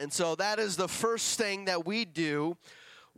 And 0.00 0.12
so 0.12 0.34
that 0.36 0.58
is 0.58 0.76
the 0.76 0.88
first 0.88 1.38
thing 1.38 1.64
that 1.66 1.84
we 1.84 2.04
do 2.04 2.56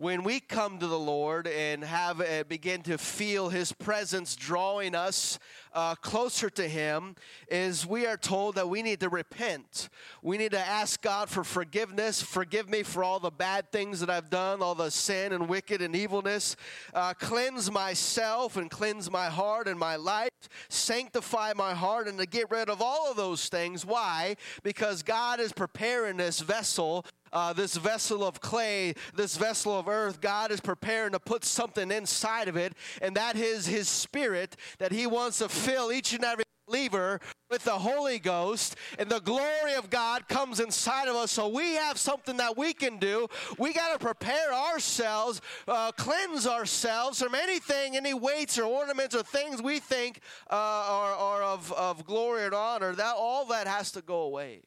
when 0.01 0.23
we 0.23 0.41
come 0.41 0.79
to 0.79 0.87
the 0.87 0.99
Lord 0.99 1.47
and 1.47 1.85
have 1.85 2.23
uh, 2.23 2.43
begin 2.49 2.81
to 2.85 2.97
feel 2.97 3.51
His 3.51 3.71
presence 3.71 4.35
drawing 4.35 4.95
us 4.95 5.39
uh, 5.73 5.95
closer 5.97 6.51
to 6.51 6.69
Him, 6.69 7.17
is 7.49 7.87
we 7.87 8.07
are 8.07 8.17
told 8.17 8.55
that 8.57 8.69
we 8.69 8.83
need 8.83 9.01
to 9.01 9.09
repent. 9.09 9.89
We 10.23 10.39
need 10.39 10.53
to 10.53 10.59
ask 10.59 11.01
God 11.01 11.29
for 11.29 11.45
forgiveness. 11.45 12.23
Forgive 12.23 12.69
me 12.69 12.83
for 12.83 13.05
all 13.05 13.21
the 13.21 13.31
bad 13.31 13.71
things 13.71 14.01
that 14.01 14.11
I've 14.11 14.31
done, 14.31 14.63
all 14.63 14.75
the 14.75 14.91
sin 14.91 15.33
and 15.33 15.49
wicked 15.49 15.83
and 15.83 15.95
evilness. 15.95 16.57
Uh, 16.95 17.15
cleanse 17.15 17.71
myself 17.71 18.57
and 18.57 18.71
cleanse 18.71 19.11
my 19.11 19.27
heart 19.27 19.69
and 19.69 19.79
my 19.79 19.97
life. 19.97 20.31
Sanctify 20.69 21.53
my 21.57 21.75
heart 21.75 22.09
and 22.09 22.19
to 22.19 22.27
get 22.27 22.51
rid 22.51 22.69
of 22.69 22.83
all 22.83 23.11
of 23.11 23.17
those 23.17 23.49
things. 23.49 23.85
Why? 23.85 24.37
Because 24.63 25.03
God 25.03 25.41
is 25.41 25.53
preparing 25.53 26.17
this 26.17 26.41
vessel 26.41 27.05
uh, 27.33 27.53
this 27.53 27.77
vessel 27.77 28.25
of 28.25 28.41
clay, 28.41 28.95
this 29.15 29.37
vessel 29.37 29.79
of 29.79 29.89
earth, 29.89 30.21
God 30.21 30.51
is 30.51 30.61
preparing 30.61 31.13
to 31.13 31.21
put 31.21 31.45
something 31.45 31.91
inside 31.91 32.49
of 32.49 32.57
it, 32.57 32.73
and 33.01 33.17
that 33.17 33.37
is 33.37 33.67
His 33.67 33.89
Spirit 33.89 34.57
that 34.79 34.93
He 34.93 35.07
wants 35.07 35.39
to 35.39 35.49
fill 35.61 35.93
each 35.93 36.13
and 36.13 36.25
every 36.25 36.45
believer 36.67 37.21
with 37.51 37.65
the 37.65 37.73
Holy 37.73 38.19
Ghost, 38.19 38.77
and 38.99 39.11
the 39.11 39.21
glory 39.21 39.75
of 39.75 39.91
God 39.91 40.29
comes 40.29 40.61
inside 40.61 41.09
of 41.09 41.17
us. 41.17 41.33
So 41.33 41.49
we 41.49 41.75
have 41.75 41.99
something 41.99 42.37
that 42.37 42.57
we 42.57 42.73
can 42.73 42.99
do. 42.99 43.27
We 43.59 43.73
got 43.73 43.93
to 43.93 43.99
prepare 43.99 44.53
ourselves, 44.53 45.41
uh, 45.67 45.91
cleanse 45.93 46.47
ourselves 46.47 47.21
from 47.21 47.35
anything, 47.35 47.97
any 47.97 48.15
weights 48.15 48.57
or 48.59 48.65
ornaments 48.65 49.17
or 49.17 49.23
things 49.23 49.61
we 49.61 49.81
think 49.81 50.21
uh, 50.51 50.55
are, 50.55 51.15
are 51.15 51.43
of, 51.43 51.73
of 51.73 52.05
glory 52.05 52.45
and 52.45 52.55
honor. 52.55 52.95
That 52.95 53.15
all 53.19 53.47
that 53.47 53.67
has 53.67 53.91
to 53.93 54.03
go 54.03 54.23
away 54.23 54.63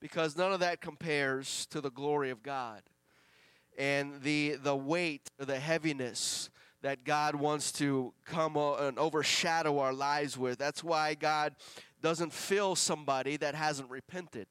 because 0.00 0.36
none 0.36 0.52
of 0.52 0.60
that 0.60 0.80
compares 0.80 1.66
to 1.66 1.80
the 1.80 1.90
glory 1.90 2.30
of 2.30 2.42
God 2.42 2.82
and 3.76 4.22
the 4.22 4.56
the 4.62 4.76
weight, 4.76 5.28
or 5.40 5.46
the 5.46 5.58
heaviness 5.58 6.50
that 6.84 7.02
God 7.02 7.34
wants 7.34 7.72
to 7.72 8.12
come 8.26 8.58
and 8.58 8.98
overshadow 8.98 9.78
our 9.78 9.94
lives 9.94 10.36
with. 10.36 10.58
That's 10.58 10.84
why 10.84 11.14
God 11.14 11.54
doesn't 12.02 12.30
fill 12.30 12.76
somebody 12.76 13.38
that 13.38 13.54
hasn't 13.54 13.88
repented 13.88 14.48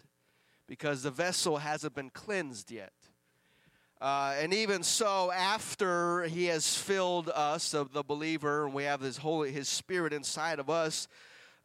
because 0.67 1.03
the 1.03 1.11
vessel 1.11 1.57
hasn't 1.57 1.93
been 1.93 2.09
cleansed 2.09 2.71
yet. 2.71 2.91
Uh, 4.01 4.33
and 4.39 4.51
even 4.51 4.81
so, 4.81 5.31
after 5.31 6.23
He 6.23 6.45
has 6.45 6.75
filled 6.75 7.29
us, 7.29 7.75
of 7.75 7.93
the 7.93 8.01
believer, 8.01 8.65
and 8.65 8.73
we 8.73 8.85
have 8.85 9.01
His 9.01 9.17
Holy, 9.17 9.51
His 9.51 9.69
Spirit 9.69 10.11
inside 10.11 10.57
of 10.57 10.71
us, 10.71 11.07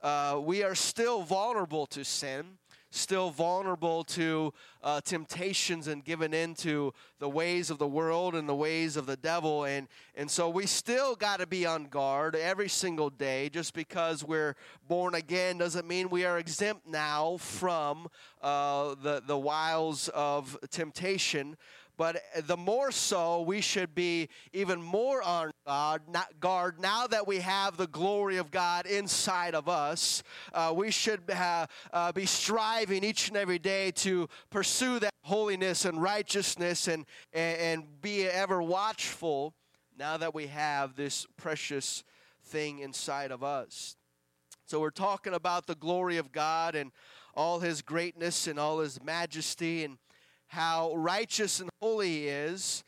uh, 0.02 0.38
we 0.38 0.62
are 0.62 0.74
still 0.74 1.22
vulnerable 1.22 1.86
to 1.86 2.04
sin 2.04 2.58
still 2.90 3.30
vulnerable 3.30 4.04
to 4.04 4.52
uh, 4.82 5.00
temptations 5.00 5.88
and 5.88 6.04
given 6.04 6.32
into 6.32 6.92
the 7.18 7.28
ways 7.28 7.70
of 7.70 7.78
the 7.78 7.86
world 7.86 8.34
and 8.34 8.48
the 8.48 8.54
ways 8.54 8.96
of 8.96 9.06
the 9.06 9.16
devil. 9.16 9.64
And, 9.64 9.88
and 10.14 10.30
so 10.30 10.48
we 10.48 10.66
still 10.66 11.14
got 11.14 11.40
to 11.40 11.46
be 11.46 11.66
on 11.66 11.84
guard 11.86 12.34
every 12.34 12.68
single 12.68 13.10
day. 13.10 13.48
Just 13.48 13.74
because 13.74 14.24
we're 14.24 14.56
born 14.86 15.14
again 15.14 15.58
doesn't 15.58 15.86
mean 15.86 16.08
we 16.08 16.24
are 16.24 16.38
exempt 16.38 16.86
now 16.86 17.36
from 17.38 18.08
uh, 18.42 18.94
the, 19.02 19.22
the 19.26 19.38
wiles 19.38 20.08
of 20.14 20.56
temptation. 20.70 21.56
But 21.98 22.22
the 22.46 22.56
more 22.56 22.92
so, 22.92 23.42
we 23.42 23.60
should 23.60 23.92
be 23.92 24.28
even 24.52 24.80
more 24.80 25.20
on 25.20 25.50
guard 26.40 26.78
now 26.78 27.08
that 27.08 27.26
we 27.26 27.38
have 27.40 27.76
the 27.76 27.88
glory 27.88 28.36
of 28.36 28.52
God 28.52 28.86
inside 28.86 29.56
of 29.56 29.68
us. 29.68 30.22
Uh, 30.54 30.72
we 30.74 30.92
should 30.92 31.28
uh, 31.28 32.12
be 32.14 32.24
striving 32.24 33.02
each 33.02 33.26
and 33.28 33.36
every 33.36 33.58
day 33.58 33.90
to 33.90 34.28
pursue 34.48 35.00
that 35.00 35.12
holiness 35.24 35.84
and 35.84 36.00
righteousness 36.00 36.86
and, 36.86 37.04
and, 37.32 37.58
and 37.60 38.00
be 38.00 38.24
ever 38.26 38.62
watchful 38.62 39.52
now 39.98 40.16
that 40.16 40.32
we 40.32 40.46
have 40.46 40.94
this 40.94 41.26
precious 41.36 42.04
thing 42.44 42.78
inside 42.78 43.32
of 43.32 43.42
us. 43.42 43.96
So, 44.66 44.78
we're 44.78 44.90
talking 44.90 45.34
about 45.34 45.66
the 45.66 45.74
glory 45.74 46.18
of 46.18 46.30
God 46.30 46.76
and 46.76 46.92
all 47.34 47.58
his 47.58 47.82
greatness 47.82 48.46
and 48.46 48.56
all 48.56 48.78
his 48.78 49.02
majesty 49.02 49.82
and 49.82 49.98
how 50.48 50.94
righteous 50.94 51.60
and 51.60 51.70
holy 51.80 52.08
he 52.08 52.28
is, 52.28 52.82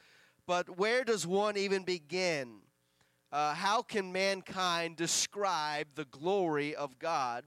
but 0.46 0.78
where 0.78 1.04
does 1.04 1.26
one 1.26 1.56
even 1.56 1.84
begin? 1.84 2.56
Uh, 3.30 3.54
how 3.54 3.82
can 3.82 4.10
mankind 4.10 4.96
describe 4.96 5.86
the 5.94 6.06
glory 6.06 6.74
of 6.74 6.98
God? 6.98 7.44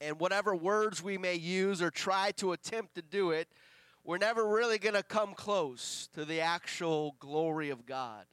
And 0.00 0.18
whatever 0.18 0.56
words 0.56 1.00
we 1.00 1.16
may 1.16 1.36
use 1.36 1.80
or 1.80 1.90
try 1.90 2.32
to 2.32 2.52
attempt 2.52 2.96
to 2.96 3.02
do 3.02 3.30
it, 3.30 3.48
we're 4.02 4.18
never 4.18 4.44
really 4.44 4.78
going 4.78 4.96
to 4.96 5.04
come 5.04 5.34
close 5.34 6.08
to 6.14 6.24
the 6.24 6.40
actual 6.40 7.14
glory 7.20 7.70
of 7.70 7.86
God. 7.86 8.24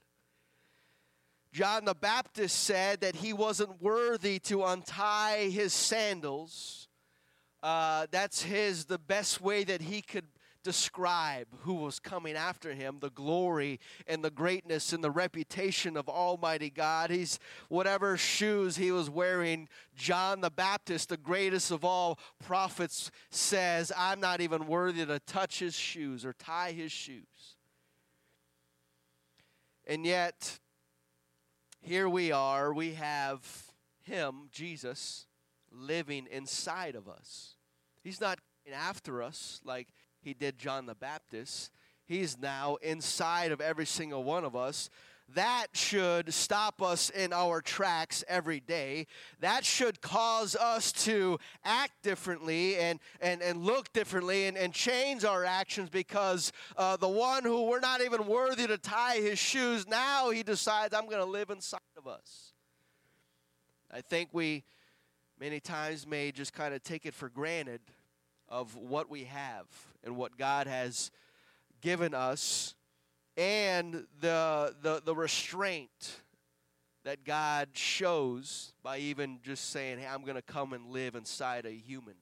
John 1.51 1.85
the 1.85 1.93
Baptist 1.93 2.63
said 2.63 3.01
that 3.01 3.17
he 3.17 3.33
wasn't 3.33 3.81
worthy 3.81 4.39
to 4.39 4.63
untie 4.65 5.49
his 5.49 5.73
sandals. 5.73 6.87
Uh, 7.61 8.07
that's 8.09 8.41
his 8.41 8.85
the 8.85 8.97
best 8.97 9.41
way 9.41 9.63
that 9.63 9.81
he 9.81 10.01
could 10.01 10.25
describe 10.69 11.47
who 11.61 11.73
was 11.73 11.99
coming 11.99 12.35
after 12.35 12.75
him 12.75 12.97
the 12.99 13.09
glory 13.09 13.79
and 14.05 14.23
the 14.23 14.29
greatness 14.29 14.93
and 14.93 15.03
the 15.03 15.09
reputation 15.09 15.97
of 15.97 16.07
Almighty 16.07 16.69
God. 16.69 17.09
He's 17.09 17.39
whatever 17.69 18.17
shoes 18.17 18.77
he 18.77 18.91
was 18.91 19.09
wearing. 19.09 19.67
John 19.95 20.41
the 20.41 20.51
Baptist, 20.51 21.09
the 21.09 21.17
greatest 21.17 21.71
of 21.71 21.83
all 21.83 22.19
prophets, 22.37 23.09
says, 23.31 23.91
I'm 23.97 24.19
not 24.19 24.41
even 24.41 24.67
worthy 24.67 25.07
to 25.07 25.17
touch 25.17 25.57
his 25.57 25.73
shoes 25.73 26.23
or 26.23 26.33
tie 26.33 26.71
his 26.71 26.91
shoes. 26.91 27.55
And 29.87 30.05
yet, 30.05 30.59
here 31.81 32.07
we 32.07 32.31
are, 32.31 32.71
we 32.71 32.93
have 32.93 33.71
him, 34.03 34.49
Jesus, 34.51 35.25
living 35.71 36.27
inside 36.29 36.93
of 36.93 37.09
us. 37.09 37.55
He's 38.03 38.21
not 38.21 38.37
after 38.71 39.23
us 39.23 39.61
like 39.63 39.87
he 40.21 40.33
did 40.33 40.57
John 40.57 40.85
the 40.85 40.95
Baptist. 40.95 41.71
He's 42.05 42.39
now 42.39 42.77
inside 42.81 43.51
of 43.51 43.61
every 43.61 43.85
single 43.85 44.23
one 44.23 44.43
of 44.43 44.55
us. 44.55 44.89
That 45.35 45.67
should 45.73 46.33
stop 46.33 46.81
us 46.81 47.11
in 47.11 47.33
our 47.33 47.61
tracks 47.61 48.23
every 48.27 48.59
day. 48.59 49.05
That 49.41 49.63
should 49.63 50.01
cause 50.01 50.55
us 50.55 50.91
to 51.03 51.37
act 51.63 52.01
differently 52.01 52.77
and, 52.77 52.99
and, 53.21 53.43
and 53.43 53.63
look 53.63 53.93
differently 53.93 54.47
and, 54.47 54.57
and 54.57 54.73
change 54.73 55.23
our 55.23 55.45
actions 55.45 55.89
because 55.89 56.51
uh, 56.77 56.97
the 56.97 57.07
one 57.07 57.43
who 57.43 57.65
we're 57.65 57.79
not 57.79 58.01
even 58.01 58.25
worthy 58.25 58.65
to 58.65 58.79
tie 58.79 59.17
his 59.17 59.37
shoes, 59.37 59.87
now 59.87 60.31
he 60.31 60.41
decides, 60.41 60.95
I'm 60.95 61.05
going 61.05 61.23
to 61.23 61.25
live 61.25 61.51
inside 61.51 61.79
of 61.95 62.07
us. 62.07 62.53
I 63.91 64.01
think 64.01 64.29
we 64.33 64.63
many 65.39 65.59
times 65.59 66.07
may 66.07 66.31
just 66.31 66.53
kind 66.53 66.73
of 66.73 66.81
take 66.81 67.05
it 67.05 67.13
for 67.13 67.29
granted 67.29 67.81
of 68.47 68.75
what 68.75 69.11
we 69.11 69.25
have 69.25 69.67
and 70.03 70.15
what 70.15 70.37
God 70.37 70.67
has 70.67 71.11
given 71.81 72.13
us 72.13 72.75
and 73.37 74.05
the, 74.19 74.75
the, 74.81 75.01
the 75.05 75.15
restraint 75.15 76.19
that 77.05 77.23
God 77.23 77.69
shows 77.73 78.73
by 78.83 78.97
even 78.97 79.39
just 79.43 79.69
saying, 79.69 79.99
hey, 79.99 80.07
I'm 80.07 80.23
going 80.23 80.35
to 80.35 80.41
come 80.41 80.73
and 80.73 80.87
live 80.87 81.15
inside 81.15 81.65
a 81.65 81.71
human. 81.71 82.15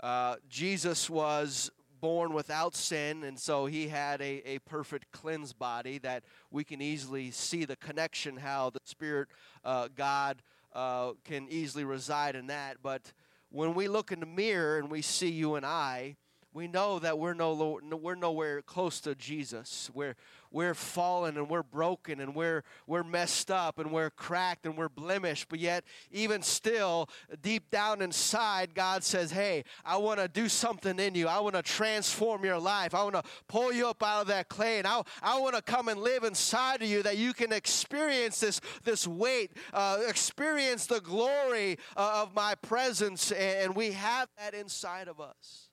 Uh, 0.00 0.36
Jesus 0.48 1.10
was 1.10 1.70
born 2.00 2.32
without 2.32 2.74
sin, 2.74 3.22
and 3.22 3.38
so 3.38 3.66
he 3.66 3.88
had 3.88 4.20
a, 4.22 4.42
a 4.48 4.58
perfect 4.60 5.12
cleansed 5.12 5.58
body 5.58 5.98
that 5.98 6.24
we 6.50 6.64
can 6.64 6.80
easily 6.80 7.30
see 7.30 7.64
the 7.64 7.76
connection, 7.76 8.38
how 8.38 8.70
the 8.70 8.80
Spirit, 8.84 9.28
uh, 9.64 9.88
God, 9.94 10.42
uh, 10.72 11.12
can 11.24 11.46
easily 11.48 11.84
reside 11.84 12.34
in 12.34 12.46
that. 12.46 12.78
But 12.82 13.12
when 13.52 13.74
we 13.74 13.86
look 13.86 14.10
in 14.10 14.20
the 14.20 14.26
mirror 14.26 14.78
and 14.78 14.90
we 14.90 15.02
see 15.02 15.30
you 15.30 15.54
and 15.56 15.64
I, 15.64 16.16
we 16.54 16.66
know 16.66 16.98
that 16.98 17.18
we're 17.18 17.34
no 17.34 17.78
we're 18.02 18.14
nowhere 18.14 18.62
close 18.62 19.00
to 19.02 19.14
Jesus. 19.14 19.90
We're 19.94 20.16
we're 20.52 20.74
fallen 20.74 21.36
and 21.36 21.48
we're 21.48 21.62
broken 21.62 22.20
and 22.20 22.34
we're 22.34 22.62
we're 22.86 23.02
messed 23.02 23.50
up 23.50 23.78
and 23.78 23.90
we're 23.90 24.10
cracked 24.10 24.66
and 24.66 24.76
we're 24.76 24.88
blemished. 24.88 25.48
But 25.48 25.58
yet, 25.58 25.84
even 26.10 26.42
still, 26.42 27.08
deep 27.40 27.70
down 27.70 28.02
inside, 28.02 28.74
God 28.74 29.02
says, 29.02 29.30
"Hey, 29.30 29.64
I 29.84 29.96
want 29.96 30.20
to 30.20 30.28
do 30.28 30.48
something 30.48 30.98
in 30.98 31.14
you. 31.14 31.28
I 31.28 31.40
want 31.40 31.54
to 31.54 31.62
transform 31.62 32.44
your 32.44 32.58
life. 32.58 32.94
I 32.94 33.02
want 33.02 33.14
to 33.14 33.22
pull 33.48 33.72
you 33.72 33.88
up 33.88 34.02
out 34.02 34.22
of 34.22 34.26
that 34.28 34.48
clay, 34.48 34.78
and 34.78 34.86
I 34.86 35.02
I 35.22 35.38
want 35.38 35.56
to 35.56 35.62
come 35.62 35.88
and 35.88 36.00
live 36.00 36.24
inside 36.24 36.82
of 36.82 36.88
you 36.88 37.02
that 37.02 37.16
you 37.16 37.32
can 37.32 37.52
experience 37.52 38.40
this 38.40 38.60
this 38.84 39.06
weight, 39.06 39.52
uh, 39.72 39.98
experience 40.06 40.86
the 40.86 41.00
glory 41.00 41.78
uh, 41.96 42.22
of 42.22 42.34
my 42.34 42.54
presence, 42.56 43.32
and 43.32 43.74
we 43.74 43.92
have 43.92 44.28
that 44.38 44.54
inside 44.54 45.08
of 45.08 45.20
us." 45.20 45.68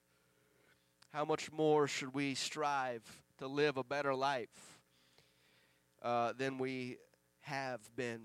how 1.11 1.25
much 1.25 1.51
more 1.51 1.87
should 1.87 2.13
we 2.13 2.35
strive 2.35 3.01
to 3.39 3.47
live 3.47 3.77
a 3.77 3.83
better 3.83 4.13
life 4.13 4.79
uh, 6.03 6.33
than 6.37 6.57
we 6.57 6.97
have 7.41 7.79
been? 7.95 8.21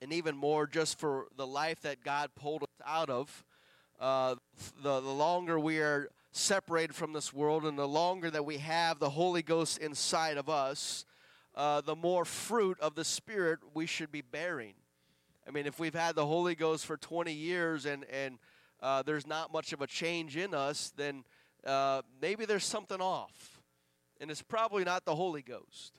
And 0.00 0.12
even 0.12 0.36
more, 0.36 0.66
just 0.66 0.98
for 0.98 1.26
the 1.36 1.46
life 1.46 1.80
that 1.80 2.04
God 2.04 2.30
pulled 2.36 2.62
us 2.62 2.86
out 2.86 3.10
of, 3.10 3.44
uh, 3.98 4.36
the, 4.82 5.00
the 5.00 5.10
longer 5.10 5.58
we 5.58 5.78
are 5.78 6.08
separated 6.32 6.94
from 6.94 7.12
this 7.12 7.32
world, 7.32 7.64
and 7.64 7.78
the 7.78 7.88
longer 7.88 8.30
that 8.30 8.44
we 8.44 8.58
have 8.58 8.98
the 8.98 9.10
Holy 9.10 9.42
Ghost 9.42 9.78
inside 9.78 10.36
of 10.36 10.48
us, 10.48 11.04
uh, 11.56 11.80
the 11.80 11.96
more 11.96 12.24
fruit 12.24 12.78
of 12.80 12.94
the 12.94 13.04
Spirit 13.04 13.58
we 13.74 13.86
should 13.86 14.12
be 14.12 14.22
bearing. 14.22 14.74
I 15.46 15.50
mean, 15.50 15.66
if 15.66 15.80
we've 15.80 15.94
had 15.94 16.14
the 16.14 16.26
Holy 16.26 16.54
Ghost 16.54 16.86
for 16.86 16.96
20 16.96 17.32
years 17.32 17.86
and, 17.86 18.04
and 18.12 18.38
uh, 18.80 19.02
there's 19.02 19.26
not 19.26 19.52
much 19.52 19.72
of 19.72 19.80
a 19.80 19.86
change 19.86 20.36
in 20.36 20.54
us, 20.54 20.92
then 20.96 21.24
uh, 21.66 22.02
maybe 22.20 22.44
there's 22.44 22.64
something 22.64 23.00
off. 23.00 23.57
And 24.20 24.30
it's 24.30 24.42
probably 24.42 24.84
not 24.84 25.04
the 25.04 25.14
Holy 25.14 25.42
Ghost. 25.42 25.92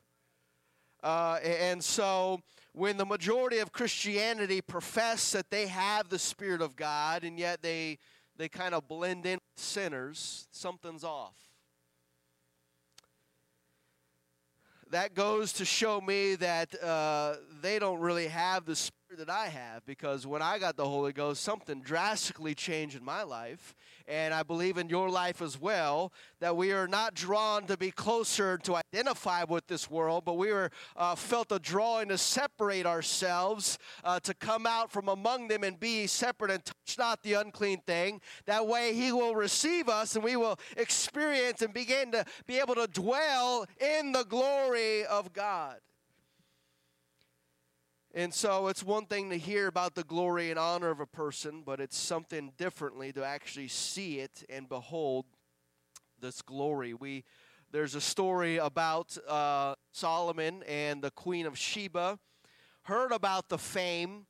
Uh, 1.01 1.39
and 1.43 1.84
so, 1.84 2.41
when 2.73 2.97
the 2.97 3.05
majority 3.05 3.60
of 3.60 3.71
Christianity 3.71 4.62
profess 4.62 5.32
that 5.32 5.49
they 5.49 5.67
have 5.67 6.10
the 6.10 6.19
Spirit 6.19 6.62
of 6.62 6.75
God 6.75 7.23
and 7.23 7.39
yet 7.39 7.62
they, 7.62 7.97
they 8.38 8.49
kind 8.49 8.75
of 8.75 8.88
blend 8.88 9.25
in 9.25 9.36
with 9.36 9.63
sinners, 9.63 10.47
something's 10.51 11.03
off. 11.03 11.36
That 14.91 15.13
goes 15.13 15.53
to 15.53 15.65
show 15.65 16.01
me 16.01 16.36
that 16.36 16.82
uh, 16.84 17.36
they 17.62 17.79
don't 17.79 17.99
really 17.99 18.27
have 18.27 18.65
the 18.65 18.75
Spirit 18.75 18.98
that 19.17 19.29
I 19.29 19.47
have 19.47 19.83
because 19.87 20.27
when 20.27 20.43
I 20.43 20.59
got 20.59 20.77
the 20.77 20.85
Holy 20.85 21.11
Ghost, 21.11 21.41
something 21.41 21.81
drastically 21.81 22.53
changed 22.53 22.95
in 22.95 23.03
my 23.03 23.23
life. 23.23 23.73
And 24.07 24.35
I 24.35 24.43
believe 24.43 24.77
in 24.77 24.87
your 24.87 25.09
life 25.09 25.41
as 25.41 25.59
well 25.59 26.13
that 26.39 26.55
we 26.55 26.73
are 26.73 26.87
not 26.87 27.15
drawn 27.15 27.65
to 27.65 27.77
be 27.77 27.89
closer 27.89 28.59
to 28.59 28.75
identify 28.75 29.45
with 29.45 29.65
this 29.65 29.89
world, 29.89 30.25
but 30.25 30.35
we 30.35 30.51
were 30.51 30.69
uh, 30.95 31.15
felt 31.15 31.51
a 31.51 31.57
drawing 31.57 32.09
to 32.09 32.19
separate 32.19 32.85
ourselves, 32.85 33.79
uh, 34.03 34.19
to 34.19 34.33
come 34.35 34.67
out 34.67 34.91
from 34.91 35.07
among 35.09 35.47
them 35.47 35.63
and 35.63 35.79
be 35.79 36.05
separate 36.05 36.51
and 36.51 36.63
touch 36.63 36.97
not 36.99 37.23
the 37.23 37.33
unclean 37.33 37.81
thing. 37.87 38.21
That 38.45 38.67
way 38.67 38.93
He 38.93 39.11
will 39.11 39.33
receive 39.33 39.89
us 39.89 40.15
and 40.15 40.23
we 40.23 40.35
will 40.35 40.59
experience 40.77 41.63
and 41.63 41.73
begin 41.73 42.11
to 42.11 42.25
be 42.45 42.59
able 42.59 42.75
to 42.75 42.85
dwell 42.85 43.65
in 43.79 44.11
the 44.11 44.23
glory 44.23 45.03
of 45.05 45.33
God. 45.33 45.77
And 48.13 48.33
so 48.33 48.69
it's 48.69 48.83
one 48.83 49.05
thing 49.05 49.29
to 49.29 49.37
hear 49.37 49.67
about 49.67 49.93
the 49.93 50.03
glory 50.03 50.49
and 50.49 50.57
honor 50.57 50.89
of 50.89 50.99
a 50.99 51.05
person, 51.05 51.61
but 51.63 51.79
it's 51.79 51.97
something 51.97 52.51
differently 52.57 53.11
to 53.13 53.23
actually 53.23 53.67
see 53.67 54.19
it 54.19 54.43
and 54.49 54.67
behold 54.67 55.25
this 56.19 56.41
glory. 56.41 56.95
We 56.95 57.23
there's 57.71 57.93
a 57.93 58.01
story 58.01 58.57
about 58.57 59.15
uh, 59.27 59.75
Solomon 59.91 60.63
and 60.67 61.03
the 61.03 61.11
Queen 61.11 61.45
of 61.45 61.55
Sheba. 61.55 62.17
Heard 62.83 63.11
about 63.11 63.47
the 63.47 63.59
fame 63.59 64.25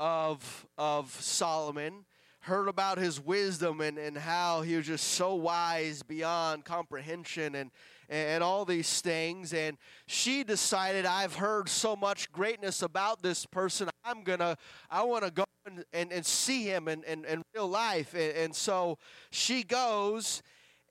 of 0.00 0.66
of 0.78 1.10
Solomon. 1.20 2.06
Heard 2.40 2.68
about 2.68 2.96
his 2.96 3.20
wisdom 3.20 3.82
and, 3.82 3.98
and 3.98 4.16
how 4.16 4.62
he 4.62 4.76
was 4.76 4.86
just 4.86 5.06
so 5.06 5.34
wise 5.34 6.02
beyond 6.02 6.64
comprehension 6.64 7.54
and 7.54 7.70
and 8.08 8.42
all 8.42 8.64
these 8.64 9.00
things. 9.00 9.52
And 9.52 9.76
she 10.06 10.42
decided, 10.44 11.06
I've 11.06 11.34
heard 11.34 11.68
so 11.68 11.94
much 11.94 12.30
greatness 12.32 12.82
about 12.82 13.22
this 13.22 13.46
person. 13.46 13.88
I'm 14.04 14.22
going 14.22 14.38
to, 14.38 14.56
I 14.90 15.02
want 15.02 15.24
to 15.24 15.30
go 15.30 15.44
and, 15.66 15.84
and, 15.92 16.12
and, 16.12 16.24
see 16.24 16.64
him 16.64 16.88
in, 16.88 17.02
in, 17.04 17.24
in 17.26 17.42
real 17.54 17.68
life. 17.68 18.14
And, 18.14 18.36
and, 18.36 18.54
so 18.54 18.98
she 19.30 19.62
goes 19.62 20.42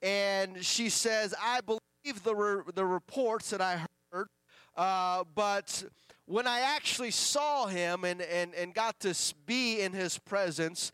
and 0.02 0.64
she 0.64 0.88
says, 0.88 1.34
I 1.42 1.60
believe 1.60 2.22
the, 2.22 2.34
re- 2.34 2.62
the 2.74 2.84
reports 2.84 3.50
that 3.50 3.60
I 3.60 3.84
heard, 4.12 4.28
uh, 4.76 5.24
but 5.34 5.84
when 6.26 6.46
I 6.46 6.60
actually 6.60 7.10
saw 7.10 7.66
him 7.66 8.04
and, 8.04 8.22
and, 8.22 8.54
and 8.54 8.72
got 8.72 9.00
to 9.00 9.14
be 9.46 9.80
in 9.80 9.92
his 9.92 10.18
presence, 10.18 10.92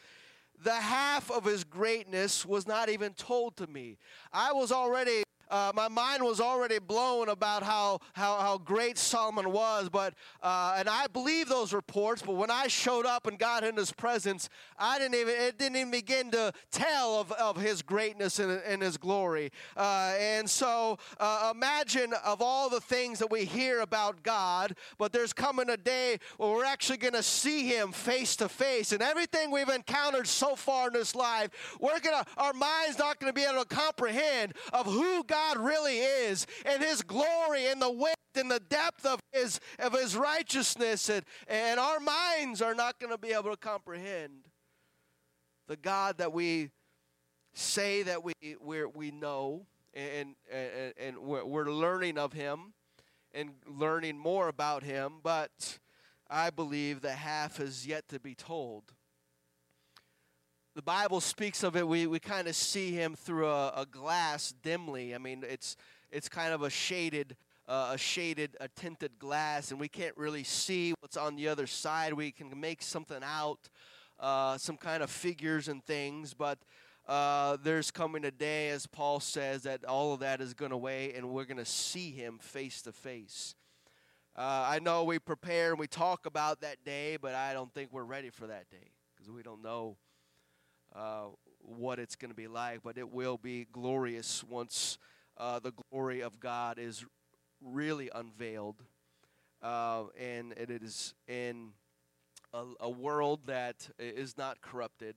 the 0.63 0.73
half 0.73 1.31
of 1.31 1.45
his 1.45 1.65
greatness 1.65 2.47
was 2.47 2.67
not 2.67 2.89
even 2.89 3.13
told 3.13 3.57
to 3.57 3.67
me. 3.67 3.99
I 4.33 4.53
was 4.53 4.73
already 4.73 5.25
uh, 5.50 5.72
my 5.74 5.88
mind 5.88 6.22
was 6.22 6.40
already 6.40 6.78
blown 6.78 7.28
about 7.28 7.62
how, 7.62 8.00
how, 8.12 8.38
how 8.38 8.59
great 8.59 8.98
Solomon 8.98 9.52
was, 9.52 9.88
but 9.88 10.14
uh, 10.42 10.76
and 10.78 10.88
I 10.88 11.07
believe 11.07 11.48
those 11.48 11.72
reports. 11.72 12.22
But 12.22 12.37
when 12.37 12.50
I 12.50 12.66
showed 12.66 13.07
up 13.07 13.26
and 13.26 13.38
got 13.38 13.64
in 13.64 13.76
his 13.76 13.92
presence, 13.92 14.48
I 14.78 14.98
didn't 14.98 15.14
even 15.14 15.35
it 15.35 15.59
didn't 15.59 15.76
even 15.76 15.90
begin 15.90 16.30
to 16.33 16.52
tell 16.70 17.20
of, 17.20 17.33
of 17.33 17.57
his 17.57 17.83
greatness 17.83 18.38
and, 18.38 18.61
and 18.66 18.83
his 18.83 18.96
glory. 18.96 19.50
Uh, 19.76 20.14
and 20.18 20.48
so 20.48 20.98
uh, 21.20 21.52
imagine 21.54 22.12
of 22.24 22.40
all 22.40 22.68
the 22.68 22.80
things 22.80 23.18
that 23.18 23.30
we 23.30 23.44
hear 23.44 23.80
about 23.80 24.22
God, 24.22 24.74
but 24.98 25.12
there's 25.12 25.33
coming 25.33 25.70
a 25.70 25.76
day 25.76 26.18
where 26.37 26.50
we're 26.50 26.64
actually 26.64 26.98
going 26.98 27.14
to 27.14 27.22
see 27.22 27.66
Him 27.66 27.92
face 27.92 28.37
to 28.37 28.48
face, 28.48 28.92
and 28.92 29.02
everything 29.02 29.50
we've 29.50 29.68
encountered 29.68 30.26
so 30.26 30.57
far 30.57 30.88
in 30.88 30.94
this 30.94 31.14
life, 31.14 31.50
we're 31.80 32.00
gonna 32.00 32.24
our 32.37 32.52
mind's 32.52 32.98
not 32.98 33.20
going 33.20 33.33
to 33.33 33.35
be 33.35 33.44
able 33.44 33.62
to 33.62 33.68
comprehend 33.68 34.54
of 34.72 34.87
who 34.87 35.22
God 35.24 35.34
God 35.35 35.59
really 35.59 35.99
is 35.99 36.47
and 36.64 36.81
his 36.81 37.03
glory 37.03 37.66
and 37.66 37.83
the 37.83 37.90
width 37.90 38.14
and 38.37 38.49
the 38.49 38.61
depth 38.61 39.05
of 39.05 39.18
his, 39.33 39.59
of 39.81 39.92
his 39.92 40.16
righteousness. 40.16 41.09
And, 41.09 41.25
and 41.49 41.81
our 41.81 41.99
minds 41.99 42.62
are 42.62 42.75
not 42.75 43.01
going 43.01 43.11
to 43.11 43.18
be 43.18 43.33
able 43.33 43.51
to 43.51 43.57
comprehend 43.57 44.44
the 45.66 45.77
God 45.77 46.18
that 46.18 46.33
we 46.33 46.70
say 47.53 48.03
that 48.03 48.23
we, 48.23 48.33
we 48.61 48.85
we 48.85 49.11
know 49.11 49.66
and, 49.92 50.35
and, 50.53 50.92
and 50.99 51.18
we're, 51.18 51.70
learning 51.70 52.18
of 52.18 52.33
him 52.33 52.75
and 53.33 53.51
learning 53.66 54.18
more 54.18 54.49
about 54.49 54.83
him, 54.83 55.14
but 55.23 55.79
I 56.31 56.51
believe 56.51 57.01
that 57.03 57.16
half 57.18 57.61
is 57.61 57.87
yet 57.87 58.09
to 58.09 58.20
be 58.20 58.35
told 58.35 58.93
the 60.75 60.83
Bible 60.83 61.21
speaks 61.21 61.63
of 61.63 61.77
it, 61.77 61.87
we, 61.87 62.09
we 62.09 62.19
kind 62.19 62.49
of 62.49 62.57
see 62.57 62.91
him 62.91 63.15
through 63.15 63.47
a, 63.47 63.69
a, 63.77 63.87
glass 63.87 64.53
dimly. 64.63 65.15
I 65.15 65.19
mean, 65.19 65.45
it's 65.49 65.77
it's 66.11 66.29
kind 66.29 66.53
of 66.53 66.63
a 66.63 66.71
shaded 66.71 67.37
uh, 67.69 67.91
a 67.93 67.99
shaded 67.99 68.57
a 68.61 68.67
tinted 68.69 69.19
glass, 69.21 69.71
and 69.71 69.79
we 69.79 69.89
can't 69.89 70.17
really 70.17 70.43
see 70.43 70.93
what's 71.01 71.17
on 71.17 71.37
the 71.37 71.47
other 71.47 71.69
side. 71.69 72.13
We 72.13 72.33
can 72.33 72.59
make 72.59 72.83
something 72.83 73.21
out, 73.23 73.69
uh, 74.19 74.59
some 74.59 74.77
kind 74.77 75.03
of 75.03 75.11
figures 75.11 75.69
and 75.69 75.83
things, 75.85 76.35
but 76.35 76.59
uh, 77.07 77.57
there's 77.63 77.93
coming 77.93 78.25
a 78.25 78.33
day, 78.33 78.71
as 78.71 78.87
Paul 78.87 79.21
says, 79.21 79.63
that 79.63 79.85
all 79.85 80.13
of 80.13 80.21
that 80.21 80.41
is 80.41 80.55
going 80.55 80.73
away, 80.73 81.15
and 81.15 81.31
we're 81.31 81.45
going 81.45 81.59
to 81.59 81.65
see 81.65 82.11
him 82.11 82.39
face 82.41 82.83
to 82.83 82.93
face. 82.93 83.55
Uh, 84.37 84.67
I 84.69 84.81
know 84.81 85.05
we 85.05 85.21
prepare 85.21 85.71
and 85.71 85.79
we 85.79 85.87
talk 85.87 86.27
about 86.27 86.63
that 86.63 86.85
day, 86.85 87.17
but 87.17 87.37
I 87.37 87.53
don't 87.53 87.73
think 87.73 87.93
we're 87.93 88.03
ready 88.03 88.31
for 88.31 88.49
that 88.49 88.69
day 88.69 88.91
because 89.15 89.31
we 89.31 89.45
don't 89.45 89.63
know 89.63 89.97
uh, 90.94 91.24
what 91.61 91.98
it's 91.98 92.16
going 92.16 92.30
to 92.30 92.37
be 92.37 92.46
like, 92.46 92.80
but 92.83 92.98
it 92.98 93.12
will 93.12 93.37
be 93.37 93.66
glorious 93.72 94.44
once 94.44 94.98
uh, 95.37 95.59
the 95.59 95.72
glory 95.90 96.22
of 96.22 96.38
God 96.38 96.78
is 96.78 97.04
really 97.61 98.11
unveiled. 98.14 98.83
Uh, 99.62 100.04
and 100.20 100.52
it 100.52 100.70
is 100.70 101.14
in 101.26 101.70
a, 102.52 102.64
a, 102.80 102.90
world 102.90 103.40
that 103.46 103.88
is 103.98 104.37
not 104.37 104.61
corrupted, 104.61 105.16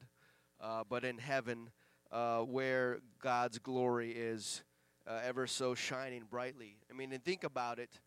uh, 0.61 0.83
but 0.89 1.03
in 1.03 1.17
heaven 1.17 1.69
uh, 2.11 2.39
where 2.39 2.99
God's 3.21 3.59
glory 3.59 4.11
is 4.11 4.63
ever 5.05 5.47
so 5.47 5.75
shining 5.75 6.23
brightly. 6.29 6.77
I 6.89 6.93
mean, 6.93 7.11
and 7.11 7.23
think 7.23 7.43
about 7.43 7.79
it 7.79 7.99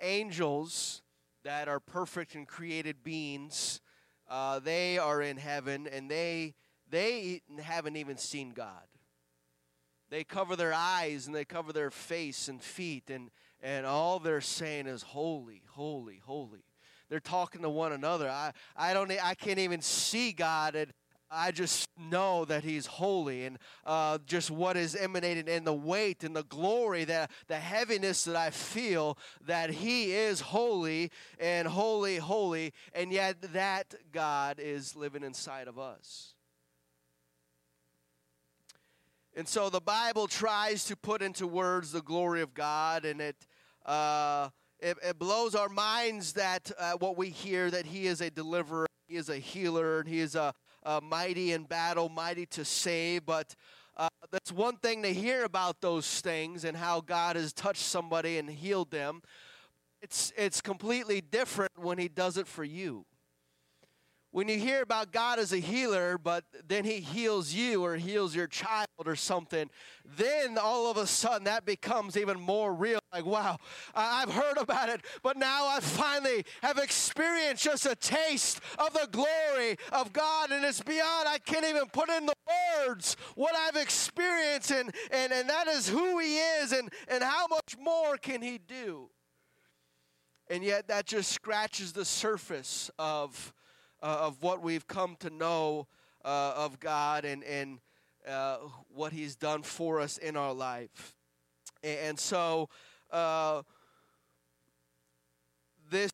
angels 0.00 1.02
that 1.44 1.68
are 1.68 1.80
perfect 1.80 2.34
and 2.34 2.48
created 2.48 3.04
beings. 3.04 3.80
Uh, 4.28 4.58
they 4.58 4.98
are 4.98 5.22
in 5.22 5.36
heaven 5.36 5.86
and 5.86 6.10
they 6.10 6.54
they 6.94 7.42
haven't 7.60 7.96
even 7.96 8.16
seen 8.16 8.52
God. 8.52 8.86
They 10.10 10.22
cover 10.22 10.54
their 10.54 10.72
eyes 10.72 11.26
and 11.26 11.34
they 11.34 11.44
cover 11.44 11.72
their 11.72 11.90
face 11.90 12.46
and 12.48 12.62
feet, 12.62 13.10
and, 13.10 13.30
and 13.60 13.84
all 13.84 14.20
they're 14.20 14.40
saying 14.40 14.86
is, 14.86 15.02
Holy, 15.02 15.62
holy, 15.70 16.20
holy. 16.24 16.64
They're 17.10 17.18
talking 17.18 17.62
to 17.62 17.68
one 17.68 17.92
another. 17.92 18.28
I, 18.28 18.52
I, 18.76 18.94
don't, 18.94 19.10
I 19.10 19.34
can't 19.34 19.58
even 19.58 19.80
see 19.80 20.32
God, 20.32 20.76
and 20.76 20.92
I 21.30 21.50
just 21.50 21.88
know 21.98 22.44
that 22.44 22.62
He's 22.62 22.86
holy, 22.86 23.44
and 23.44 23.58
uh, 23.84 24.18
just 24.24 24.52
what 24.52 24.76
is 24.76 24.94
emanating 24.94 25.48
in 25.48 25.64
the 25.64 25.74
weight 25.74 26.22
and 26.22 26.36
the 26.36 26.44
glory, 26.44 27.04
that 27.04 27.30
the 27.48 27.56
heaviness 27.56 28.24
that 28.24 28.36
I 28.36 28.50
feel 28.50 29.18
that 29.46 29.70
He 29.70 30.12
is 30.12 30.40
holy 30.40 31.10
and 31.40 31.66
holy, 31.66 32.18
holy, 32.18 32.72
and 32.94 33.12
yet 33.12 33.42
that 33.52 33.94
God 34.12 34.60
is 34.60 34.94
living 34.94 35.24
inside 35.24 35.66
of 35.66 35.76
us. 35.76 36.33
And 39.36 39.48
so 39.48 39.68
the 39.68 39.80
Bible 39.80 40.28
tries 40.28 40.84
to 40.84 40.96
put 40.96 41.20
into 41.20 41.48
words 41.48 41.90
the 41.90 42.02
glory 42.02 42.40
of 42.40 42.54
God, 42.54 43.04
and 43.04 43.20
it, 43.20 43.36
uh, 43.84 44.50
it, 44.78 44.96
it, 45.02 45.18
blows 45.18 45.56
our 45.56 45.68
minds 45.68 46.34
that 46.34 46.70
uh, 46.78 46.92
what 46.92 47.16
we 47.16 47.30
hear 47.30 47.68
that 47.68 47.84
He 47.84 48.06
is 48.06 48.20
a 48.20 48.30
deliverer, 48.30 48.86
He 49.08 49.16
is 49.16 49.28
a 49.30 49.38
healer, 49.38 49.98
and 49.98 50.08
He 50.08 50.20
is 50.20 50.36
a, 50.36 50.54
a 50.84 51.00
mighty 51.00 51.50
in 51.50 51.64
battle, 51.64 52.08
mighty 52.08 52.46
to 52.46 52.64
save. 52.64 53.26
But 53.26 53.56
uh, 53.96 54.08
that's 54.30 54.52
one 54.52 54.76
thing 54.76 55.02
to 55.02 55.12
hear 55.12 55.42
about 55.44 55.80
those 55.80 56.20
things 56.20 56.64
and 56.64 56.76
how 56.76 57.00
God 57.00 57.34
has 57.34 57.52
touched 57.52 57.82
somebody 57.82 58.38
and 58.38 58.48
healed 58.48 58.92
them. 58.92 59.20
It's, 60.00 60.32
it's 60.36 60.60
completely 60.60 61.20
different 61.20 61.72
when 61.76 61.98
He 61.98 62.06
does 62.06 62.36
it 62.36 62.46
for 62.46 62.62
you 62.62 63.04
when 64.34 64.48
you 64.48 64.58
hear 64.58 64.82
about 64.82 65.12
God 65.12 65.38
as 65.38 65.52
a 65.52 65.58
healer, 65.58 66.18
but 66.18 66.42
then 66.66 66.84
He 66.84 66.98
heals 66.98 67.52
you 67.52 67.84
or 67.84 67.94
heals 67.94 68.34
your 68.34 68.48
child 68.48 68.88
or 69.06 69.14
something, 69.14 69.70
then 70.16 70.58
all 70.58 70.90
of 70.90 70.96
a 70.96 71.06
sudden 71.06 71.44
that 71.44 71.64
becomes 71.64 72.16
even 72.16 72.40
more 72.40 72.74
real. 72.74 72.98
Like, 73.12 73.26
wow, 73.26 73.58
I've 73.94 74.32
heard 74.32 74.56
about 74.58 74.88
it, 74.88 75.02
but 75.22 75.36
now 75.36 75.68
I 75.68 75.78
finally 75.78 76.44
have 76.62 76.78
experienced 76.78 77.62
just 77.62 77.86
a 77.86 77.94
taste 77.94 78.58
of 78.76 78.92
the 78.92 79.06
glory 79.12 79.76
of 79.92 80.12
God, 80.12 80.50
and 80.50 80.64
it's 80.64 80.82
beyond, 80.82 81.28
I 81.28 81.38
can't 81.38 81.64
even 81.66 81.86
put 81.86 82.10
in 82.10 82.26
the 82.26 82.34
words 82.88 83.16
what 83.36 83.54
I've 83.54 83.80
experienced, 83.80 84.72
and, 84.72 84.92
and, 85.12 85.32
and 85.32 85.48
that 85.48 85.68
is 85.68 85.88
who 85.88 86.18
He 86.18 86.38
is, 86.38 86.72
and, 86.72 86.92
and 87.06 87.22
how 87.22 87.46
much 87.46 87.76
more 87.80 88.16
can 88.16 88.42
He 88.42 88.58
do. 88.58 89.10
And 90.50 90.64
yet, 90.64 90.88
that 90.88 91.06
just 91.06 91.30
scratches 91.30 91.92
the 91.92 92.04
surface 92.04 92.90
of 92.98 93.54
uh, 94.04 94.18
of 94.20 94.42
what 94.42 94.62
we've 94.62 94.86
come 94.86 95.16
to 95.20 95.30
know 95.30 95.86
uh, 96.24 96.52
of 96.56 96.78
God 96.78 97.24
and, 97.24 97.42
and 97.42 97.78
uh, 98.28 98.58
what 98.94 99.12
He's 99.14 99.34
done 99.34 99.62
for 99.62 99.98
us 99.98 100.18
in 100.18 100.36
our 100.36 100.52
life. 100.52 101.14
And 101.82 102.18
so, 102.18 102.68
uh, 103.10 103.62
this 105.90 106.12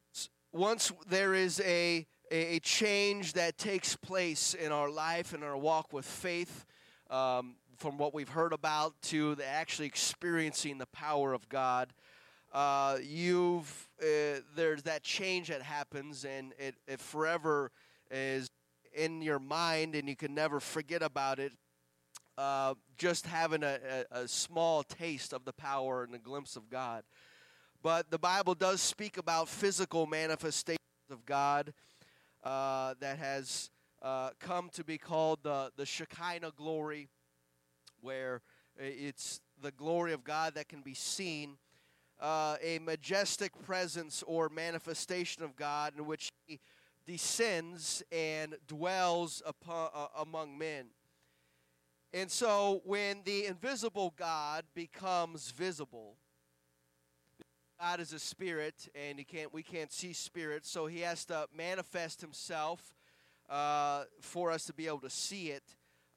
once 0.53 0.93
there 1.09 1.35
is 1.35 1.61
a, 1.65 2.07
a 2.31 2.61
change 2.61 3.33
that 3.35 3.59
takes 3.59 3.97
place 3.97 4.55
in 4.55 4.73
our 4.73 4.91
life 4.91 5.33
and 5.33 5.43
our 5.43 5.57
walk 5.57 5.93
with 5.93 6.05
faith, 6.05 6.67
um, 7.09 7.57
from 7.77 7.99
what 7.99 8.15
we've 8.15 8.29
heard 8.29 8.53
about 8.53 8.95
to 9.03 9.35
the 9.35 9.47
actually 9.47 9.87
experiencing 9.87 10.79
the 10.79 10.87
power 10.87 11.33
of 11.33 11.49
God, 11.49 11.93
uh, 12.53 12.99
you've 13.03 13.89
uh, 14.03 14.41
there's 14.57 14.83
that 14.83 15.03
change 15.03 15.49
that 15.49 15.63
happens, 15.63 16.25
and 16.25 16.53
it, 16.59 16.75
it 16.89 17.01
forever 17.01 17.71
is 18.11 18.49
in 18.95 19.23
your 19.23 19.39
mind, 19.39 19.95
and 19.95 20.09
you 20.09 20.17
can 20.17 20.35
never 20.35 20.59
forget 20.59 21.03
about 21.03 21.39
it. 21.39 21.53
Uh, 22.37 22.75
just 22.97 23.27
having 23.27 23.63
a, 23.63 23.79
a, 24.11 24.21
a 24.23 24.29
small 24.29 24.83
taste 24.83 25.33
of 25.33 25.45
the 25.45 25.53
power 25.53 26.05
and 26.05 26.15
a 26.15 26.19
glimpse 26.19 26.57
of 26.57 26.71
God. 26.71 27.03
But 27.83 28.11
the 28.11 28.19
Bible 28.19 28.55
does 28.55 28.81
speak 28.81 29.19
about 29.19 29.49
physical 29.49 30.07
manifestations 30.07 30.79
of 31.11 31.27
God 31.27 31.75
uh, 32.43 32.95
that 33.01 33.19
has 33.19 33.71
uh, 34.03 34.31
come 34.39 34.71
to 34.73 34.85
be 34.85 34.97
called 34.97 35.41
the, 35.43 35.71
the 35.77 35.85
Shekinah 35.85 36.53
glory, 36.57 37.09
where 38.01 38.41
it's 38.79 39.41
the 39.61 39.71
glory 39.71 40.15
of 40.15 40.25
God 40.25 40.55
that 40.55 40.69
can 40.69 40.81
be 40.81 40.95
seen 40.95 41.59
uh, 42.21 42.57
a 42.63 42.79
majestic 42.79 43.53
presence 43.65 44.23
or 44.27 44.49
manifestation 44.49 45.43
of 45.43 45.57
God 45.57 45.95
in 45.97 46.07
which 46.07 46.31
He 46.47 46.61
descends 47.07 48.03
and 48.13 48.57
dwells 48.69 49.43
upon, 49.47 49.91
uh, 49.95 50.07
among 50.19 50.57
men. 50.59 50.87
And 52.13 52.31
so 52.31 52.83
when 52.85 53.23
the 53.25 53.47
invisible 53.47 54.15
God 54.17 54.65
becomes 54.75 55.51
visible, 55.53 56.17
God 57.81 58.01
is 58.01 58.13
a 58.13 58.19
spirit, 58.19 58.89
and 58.95 59.19
he 59.19 59.25
can't, 59.25 59.55
we 59.55 59.63
can't 59.63 59.91
see 59.91 60.13
spirits, 60.13 60.69
so 60.69 60.87
he 60.87 61.01
has 61.01 61.25
to 61.27 61.47
manifest 61.57 62.21
himself 62.21 62.95
uh, 63.49 64.05
for 64.21 64.51
us 64.51 64.65
to 64.65 64.75
be 64.75 64.87
able 64.87 64.99
to 64.99 65.09
see 65.09 65.49
it. 65.49 65.63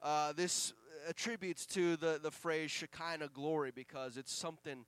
Uh, 0.02 0.32
this 0.32 0.74
attributes 1.08 1.64
to 1.66 1.96
the, 1.96 2.20
the 2.22 2.30
phrase 2.30 2.70
Shekinah 2.70 3.28
glory 3.32 3.72
because 3.74 4.16
it's 4.16 4.32
something 4.32 4.84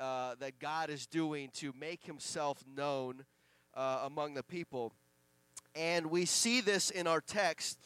uh, 0.00 0.34
that 0.40 0.58
God 0.58 0.90
is 0.90 1.06
doing 1.06 1.50
to 1.54 1.72
make 1.78 2.04
himself 2.04 2.62
known 2.76 3.24
uh, 3.74 4.00
among 4.04 4.34
the 4.34 4.42
people. 4.42 4.92
And 5.74 6.06
we 6.06 6.24
see 6.24 6.60
this 6.60 6.90
in 6.90 7.06
our 7.06 7.20
text. 7.20 7.78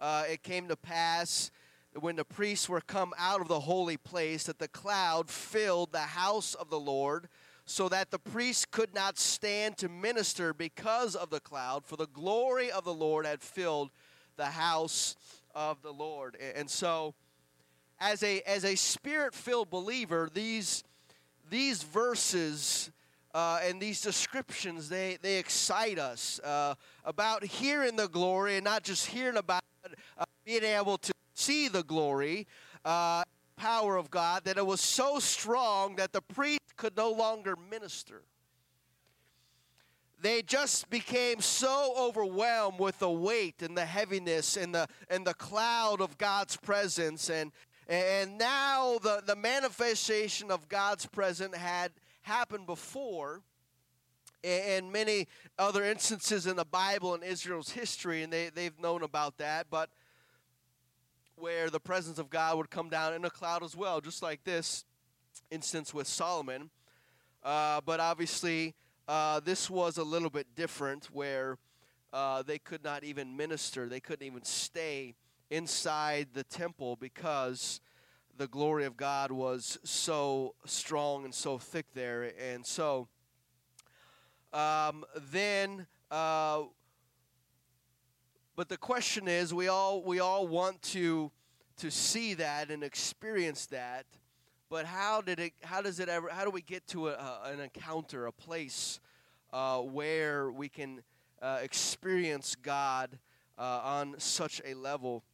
Uh, 0.00 0.24
it 0.30 0.42
came 0.42 0.68
to 0.68 0.76
pass 0.76 1.50
that 1.92 2.00
when 2.00 2.16
the 2.16 2.24
priests 2.24 2.68
were 2.68 2.80
come 2.80 3.14
out 3.18 3.40
of 3.40 3.48
the 3.48 3.60
holy 3.60 3.96
place 3.96 4.44
that 4.44 4.58
the 4.58 4.68
cloud 4.68 5.30
filled 5.30 5.92
the 5.92 5.98
house 5.98 6.54
of 6.54 6.70
the 6.70 6.80
Lord 6.80 7.28
so 7.66 7.88
that 7.88 8.10
the 8.10 8.18
priests 8.18 8.66
could 8.70 8.94
not 8.94 9.18
stand 9.18 9.78
to 9.78 9.88
minister 9.88 10.52
because 10.52 11.14
of 11.16 11.30
the 11.30 11.40
cloud, 11.40 11.86
for 11.86 11.96
the 11.96 12.06
glory 12.08 12.70
of 12.70 12.84
the 12.84 12.92
Lord 12.92 13.24
had 13.24 13.40
filled 13.40 13.90
the 14.36 14.46
house 14.46 15.16
of 15.54 15.80
the 15.82 15.92
Lord. 15.92 16.36
And 16.54 16.68
so, 16.68 17.14
as 17.98 18.22
a, 18.22 18.42
as 18.42 18.64
a 18.64 18.74
spirit 18.74 19.34
filled 19.34 19.70
believer, 19.70 20.28
these 20.32 20.84
these 21.50 21.82
verses 21.82 22.90
uh, 23.34 23.60
and 23.64 23.80
these 23.80 24.00
descriptions 24.00 24.88
they, 24.88 25.18
they 25.22 25.38
excite 25.38 25.98
us 25.98 26.40
uh, 26.40 26.74
about 27.04 27.44
hearing 27.44 27.96
the 27.96 28.08
glory 28.08 28.56
and 28.56 28.64
not 28.64 28.82
just 28.82 29.06
hearing 29.06 29.36
about 29.36 29.62
it, 29.84 29.98
uh, 30.18 30.24
being 30.44 30.64
able 30.64 30.98
to 30.98 31.12
see 31.34 31.68
the 31.68 31.82
glory 31.82 32.46
uh, 32.84 33.22
power 33.56 33.96
of 33.96 34.10
god 34.10 34.44
that 34.44 34.56
it 34.56 34.66
was 34.66 34.80
so 34.80 35.18
strong 35.18 35.96
that 35.96 36.12
the 36.12 36.22
priest 36.22 36.60
could 36.76 36.96
no 36.96 37.10
longer 37.10 37.56
minister. 37.70 38.22
They 40.20 40.42
just 40.42 40.88
became 40.88 41.40
so 41.40 41.94
overwhelmed 41.98 42.78
with 42.78 42.98
the 42.98 43.10
weight 43.10 43.62
and 43.62 43.76
the 43.76 43.84
heaviness 43.84 44.56
and 44.56 44.74
the 44.74 44.86
and 45.10 45.26
the 45.26 45.34
cloud 45.34 46.00
of 46.00 46.16
God's 46.16 46.56
presence 46.56 47.28
and 47.28 47.52
and 47.88 48.38
now 48.38 48.98
the, 48.98 49.22
the 49.26 49.36
manifestation 49.36 50.50
of 50.50 50.68
God's 50.68 51.06
presence 51.06 51.56
had 51.56 51.92
happened 52.22 52.66
before 52.66 53.42
and 54.44 54.92
many 54.92 55.26
other 55.58 55.84
instances 55.84 56.46
in 56.46 56.56
the 56.56 56.64
Bible 56.64 57.14
and 57.14 57.24
Israel's 57.24 57.70
history, 57.70 58.22
and 58.22 58.32
they, 58.32 58.50
they've 58.50 58.78
known 58.78 59.02
about 59.02 59.38
that, 59.38 59.66
but 59.70 59.88
where 61.36 61.70
the 61.70 61.80
presence 61.80 62.18
of 62.18 62.30
God 62.30 62.58
would 62.58 62.70
come 62.70 62.88
down 62.88 63.14
in 63.14 63.24
a 63.24 63.30
cloud 63.30 63.62
as 63.62 63.74
well, 63.74 64.00
just 64.00 64.22
like 64.22 64.44
this 64.44 64.84
instance 65.50 65.94
with 65.94 66.06
Solomon. 66.06 66.70
Uh, 67.42 67.80
but 67.84 68.00
obviously, 68.00 68.74
uh, 69.08 69.40
this 69.40 69.68
was 69.68 69.98
a 69.98 70.04
little 70.04 70.30
bit 70.30 70.46
different 70.54 71.06
where 71.06 71.58
uh, 72.12 72.42
they 72.42 72.58
could 72.58 72.84
not 72.84 73.02
even 73.02 73.36
minister, 73.36 73.88
they 73.88 74.00
couldn't 74.00 74.26
even 74.26 74.44
stay 74.44 75.14
inside 75.54 76.28
the 76.34 76.42
temple 76.42 76.96
because 76.96 77.80
the 78.36 78.48
glory 78.48 78.84
of 78.84 78.96
God 78.96 79.30
was 79.30 79.78
so 79.84 80.54
strong 80.66 81.24
and 81.24 81.32
so 81.32 81.58
thick 81.58 81.86
there. 81.94 82.32
And 82.52 82.66
so 82.66 83.06
um, 84.52 85.04
then, 85.30 85.86
uh, 86.10 86.62
but 88.56 88.68
the 88.68 88.76
question 88.76 89.28
is, 89.28 89.54
we 89.54 89.68
all 89.68 90.02
we 90.02 90.20
all 90.20 90.46
want 90.46 90.82
to 90.82 91.30
to 91.78 91.90
see 91.90 92.34
that 92.34 92.70
and 92.70 92.84
experience 92.84 93.66
that. 93.66 94.06
But 94.70 94.86
how 94.86 95.20
did 95.20 95.38
it? 95.40 95.52
How 95.62 95.82
does 95.82 96.00
it 96.00 96.08
ever? 96.08 96.28
How 96.28 96.44
do 96.44 96.50
we 96.50 96.62
get 96.62 96.86
to 96.88 97.08
a, 97.08 97.40
an 97.44 97.60
encounter, 97.60 98.26
a 98.26 98.32
place 98.32 99.00
uh, 99.52 99.80
where 99.80 100.50
we 100.50 100.68
can 100.68 101.02
uh, 101.42 101.58
experience 101.62 102.54
God 102.54 103.18
uh, 103.58 103.80
on 103.82 104.14
such 104.18 104.60
a 104.64 104.74
level? 104.74 105.24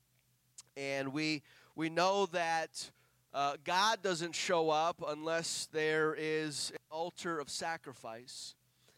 And 0.76 1.12
we, 1.12 1.42
we 1.74 1.88
know 1.88 2.26
that 2.26 2.90
uh, 3.32 3.56
God 3.64 4.02
doesn't 4.02 4.34
show 4.34 4.70
up 4.70 5.02
unless 5.06 5.68
there 5.72 6.16
is 6.18 6.72
an 6.72 6.78
altar 6.90 7.38
of 7.38 7.48
sacrifice. 7.48 8.54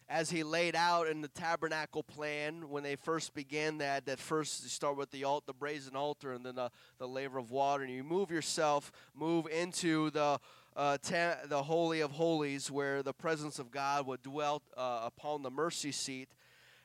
As 0.09 0.31
he 0.31 0.43
laid 0.43 0.77
out 0.77 1.07
in 1.07 1.23
the 1.23 1.29
tabernacle 1.29 2.03
plan 2.03 2.69
when 2.69 2.83
they 2.83 2.97
first 2.97 3.35
began 3.35 3.79
that, 3.79 4.05
that 4.07 4.19
first 4.19 4.63
you 4.63 4.69
start 4.69 4.97
with 4.97 5.11
the 5.11 5.25
altar, 5.25 5.45
the 5.47 5.55
brazen 5.55 5.97
altar, 5.97 6.33
and 6.33 6.45
then 6.45 6.55
the, 6.55 6.71
the 6.99 7.09
laver 7.09 7.39
of 7.39 7.51
water, 7.51 7.83
and 7.83 7.93
you 7.93 8.05
move 8.05 8.31
yourself, 8.31 8.93
move 9.15 9.47
into 9.47 10.11
the 10.11 10.39
uh, 10.77 10.99
ta- 11.03 11.37
the 11.47 11.63
holy 11.63 12.01
of 12.01 12.11
holies, 12.11 12.71
where 12.71 13.03
the 13.03 13.13
presence 13.13 13.59
of 13.59 13.71
God 13.71 14.07
would 14.07 14.23
dwell 14.23 14.63
uh, 14.77 15.03
upon 15.05 15.43
the 15.43 15.51
mercy 15.51 15.93
seat, 15.93 16.29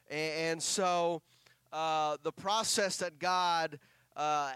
and, 0.09 0.31
and 0.33 0.63
so 0.63 1.21
uh, 1.73 2.17
the 2.23 2.31
process 2.31 2.97
that 2.97 3.19
God 3.19 3.79
uh, 4.15 4.51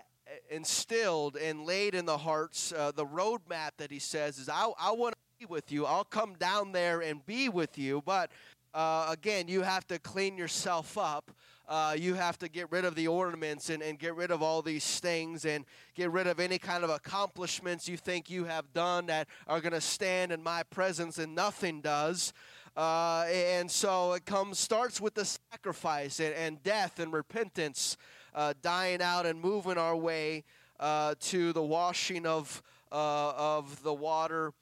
instilled 0.49 1.37
and 1.37 1.65
laid 1.65 1.95
in 1.95 2.05
the 2.05 2.17
hearts, 2.17 2.71
uh, 2.71 2.91
the 2.91 3.05
roadmap 3.05 3.71
that 3.77 3.91
he 3.91 3.99
says 3.99 4.37
is, 4.37 4.49
I, 4.49 4.69
I 4.79 4.91
want 4.91 5.13
to 5.13 5.19
be 5.39 5.45
with 5.45 5.71
you. 5.71 5.85
I'll 5.85 6.03
come 6.03 6.35
down 6.35 6.71
there 6.71 7.01
and 7.01 7.25
be 7.25 7.49
with 7.49 7.77
you. 7.77 8.01
But 8.05 8.31
uh, 8.73 9.07
again, 9.09 9.47
you 9.47 9.61
have 9.61 9.85
to 9.87 9.99
clean 9.99 10.37
yourself 10.37 10.97
up. 10.97 11.31
Uh, 11.67 11.95
you 11.97 12.15
have 12.15 12.37
to 12.37 12.49
get 12.49 12.69
rid 12.69 12.83
of 12.83 12.95
the 12.95 13.07
ornaments 13.07 13.69
and, 13.69 13.81
and 13.81 13.97
get 13.97 14.15
rid 14.15 14.29
of 14.29 14.41
all 14.41 14.61
these 14.61 14.99
things 14.99 15.45
and 15.45 15.63
get 15.95 16.11
rid 16.11 16.27
of 16.27 16.39
any 16.39 16.57
kind 16.57 16.83
of 16.83 16.89
accomplishments 16.89 17.87
you 17.87 17.95
think 17.95 18.29
you 18.29 18.43
have 18.43 18.73
done 18.73 19.05
that 19.05 19.27
are 19.47 19.61
going 19.61 19.71
to 19.71 19.79
stand 19.79 20.33
in 20.33 20.43
my 20.43 20.63
presence 20.63 21.17
and 21.17 21.33
nothing 21.33 21.79
does. 21.79 22.33
Uh, 22.75 23.25
and 23.29 23.69
so 23.69 24.13
it 24.13 24.25
comes 24.25 24.57
starts 24.59 24.99
with 24.99 25.13
the 25.13 25.25
sacrifice 25.25 26.19
and, 26.19 26.33
and 26.35 26.63
death 26.63 26.99
and 26.99 27.13
repentance 27.13 27.97
uh, 28.33 28.53
dying 28.61 29.01
out 29.01 29.25
and 29.25 29.39
moving 29.39 29.77
our 29.77 29.95
way 29.95 30.43
uh, 30.79 31.15
to 31.19 31.53
the 31.53 31.61
washing 31.61 32.25
of, 32.25 32.61
uh, 32.91 33.33
of 33.35 33.81
the 33.83 33.93
water 33.93 34.53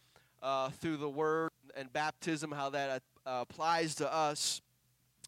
uh, 0.42 0.70
through 0.70 0.98
the 0.98 1.10
word 1.10 1.52
and 1.76 1.92
baptism, 1.94 2.52
how 2.52 2.70
that 2.70 3.02
uh, 3.26 3.40
applies 3.42 3.96
to 3.96 4.14
us. 4.14 4.62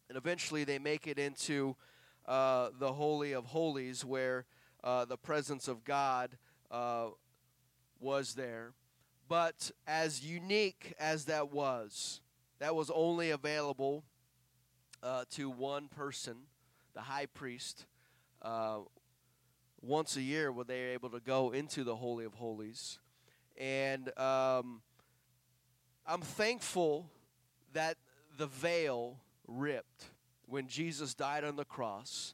And 0.09 0.17
eventually 0.17 0.63
they 0.63 0.79
make 0.79 1.07
it 1.07 1.17
into 1.17 1.75
the 2.27 2.93
Holy 2.93 3.33
of 3.33 3.45
Holies, 3.45 4.03
where 4.03 4.45
the 4.83 5.17
presence 5.21 5.67
of 5.67 5.83
God 5.85 6.31
was 7.99 8.33
there. 8.33 8.73
But 9.29 9.71
as 9.87 10.25
unique 10.25 10.93
as 10.99 11.25
that 11.25 11.53
was, 11.53 12.19
that 12.59 12.75
was 12.75 12.91
only 12.93 13.31
available 13.31 14.03
uh, 15.01 15.23
to 15.31 15.49
one 15.49 15.87
person, 15.87 16.35
the 16.93 17.01
high 17.01 17.25
priest. 17.27 17.85
Uh, 18.41 18.79
once 19.81 20.15
a 20.15 20.21
year, 20.21 20.51
were 20.51 20.63
they 20.63 20.83
are 20.83 20.89
able 20.89 21.09
to 21.09 21.19
go 21.19 21.51
into 21.51 21.83
the 21.83 21.95
Holy 21.95 22.25
of 22.25 22.33
Holies. 22.35 22.99
And 23.57 24.07
um, 24.17 24.81
I'm 26.05 26.21
thankful 26.21 27.09
that 27.73 27.97
the 28.37 28.47
veil 28.47 29.17
ripped 29.47 30.05
when 30.45 30.67
Jesus 30.67 31.13
died 31.13 31.43
on 31.43 31.55
the 31.55 31.65
cross 31.65 32.33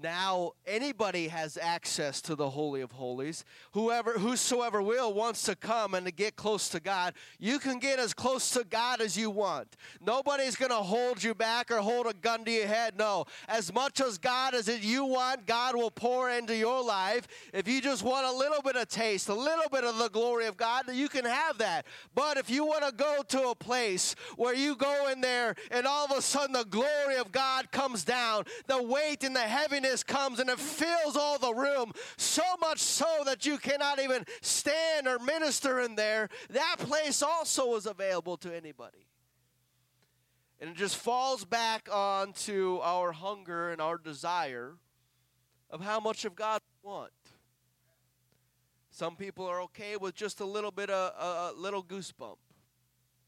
now 0.00 0.52
anybody 0.66 1.28
has 1.28 1.58
access 1.60 2.20
to 2.22 2.34
the 2.34 2.50
holy 2.50 2.80
of 2.80 2.92
holies. 2.92 3.44
Whoever 3.72 4.12
whosoever 4.12 4.82
will 4.82 5.12
wants 5.12 5.42
to 5.44 5.54
come 5.54 5.94
and 5.94 6.06
to 6.06 6.12
get 6.12 6.36
close 6.36 6.68
to 6.70 6.80
god. 6.80 7.14
You 7.38 7.58
can 7.58 7.78
get 7.78 7.98
as 7.98 8.14
close 8.14 8.50
to 8.50 8.64
god 8.64 9.00
as 9.00 9.16
you 9.16 9.30
want. 9.30 9.76
Nobody's 10.04 10.56
going 10.56 10.70
to 10.70 10.76
hold 10.76 11.22
you 11.22 11.34
back 11.34 11.70
or 11.70 11.78
hold 11.78 12.06
a 12.06 12.14
gun 12.14 12.44
to 12.44 12.50
your 12.50 12.66
head 12.66 12.98
no. 12.98 13.26
As 13.48 13.72
much 13.72 14.00
as 14.00 14.18
god 14.18 14.54
as 14.54 14.68
you 14.84 15.04
want 15.04 15.46
god 15.46 15.76
will 15.76 15.90
pour 15.90 16.30
into 16.30 16.56
your 16.56 16.82
life. 16.82 17.28
If 17.52 17.68
you 17.68 17.80
just 17.80 18.02
want 18.02 18.26
a 18.26 18.32
little 18.32 18.62
bit 18.62 18.76
of 18.76 18.88
taste 18.88 19.28
a 19.28 19.34
little 19.34 19.68
bit 19.70 19.84
of 19.84 19.98
the 19.98 20.08
glory 20.08 20.46
of 20.46 20.56
god 20.56 20.84
you 20.92 21.08
can 21.08 21.24
have 21.24 21.58
that. 21.58 21.86
But 22.14 22.38
if 22.38 22.50
you 22.50 22.64
want 22.64 22.84
to 22.84 22.92
go 22.92 23.22
to 23.28 23.50
a 23.50 23.54
place 23.54 24.14
where 24.36 24.54
you 24.54 24.74
go 24.74 25.08
in 25.08 25.20
there 25.20 25.54
and 25.70 25.86
all 25.86 26.06
of 26.06 26.16
a 26.16 26.22
sudden 26.22 26.54
the 26.54 26.64
glory 26.64 27.16
of 27.18 27.30
god 27.30 27.70
comes 27.70 28.04
down 28.04 28.44
the 28.66 28.82
weight 28.82 29.22
and 29.22 29.36
the 29.36 29.40
heaviness 29.40 29.81
comes 30.04 30.38
and 30.38 30.48
it 30.50 30.58
fills 30.58 31.16
all 31.16 31.38
the 31.38 31.54
room, 31.54 31.92
so 32.16 32.42
much 32.60 32.78
so 32.78 33.22
that 33.24 33.46
you 33.46 33.58
cannot 33.58 34.00
even 34.00 34.24
stand 34.40 35.06
or 35.06 35.18
minister 35.18 35.80
in 35.80 35.94
there. 35.94 36.28
That 36.50 36.76
place 36.78 37.22
also 37.22 37.74
is 37.74 37.86
available 37.86 38.36
to 38.38 38.54
anybody. 38.54 39.06
And 40.60 40.70
it 40.70 40.76
just 40.76 40.96
falls 40.96 41.44
back 41.44 41.88
onto 41.90 42.78
our 42.82 43.10
hunger 43.12 43.70
and 43.70 43.80
our 43.80 43.98
desire 43.98 44.74
of 45.70 45.80
how 45.80 45.98
much 45.98 46.24
of 46.24 46.36
God 46.36 46.60
we 46.82 46.88
want. 46.88 47.10
Some 48.90 49.16
people 49.16 49.46
are 49.46 49.62
okay 49.62 49.96
with 49.96 50.14
just 50.14 50.40
a 50.40 50.44
little 50.44 50.70
bit 50.70 50.90
of 50.90 51.12
a, 51.18 51.54
a 51.56 51.58
little 51.58 51.82
goosebump. 51.82 52.36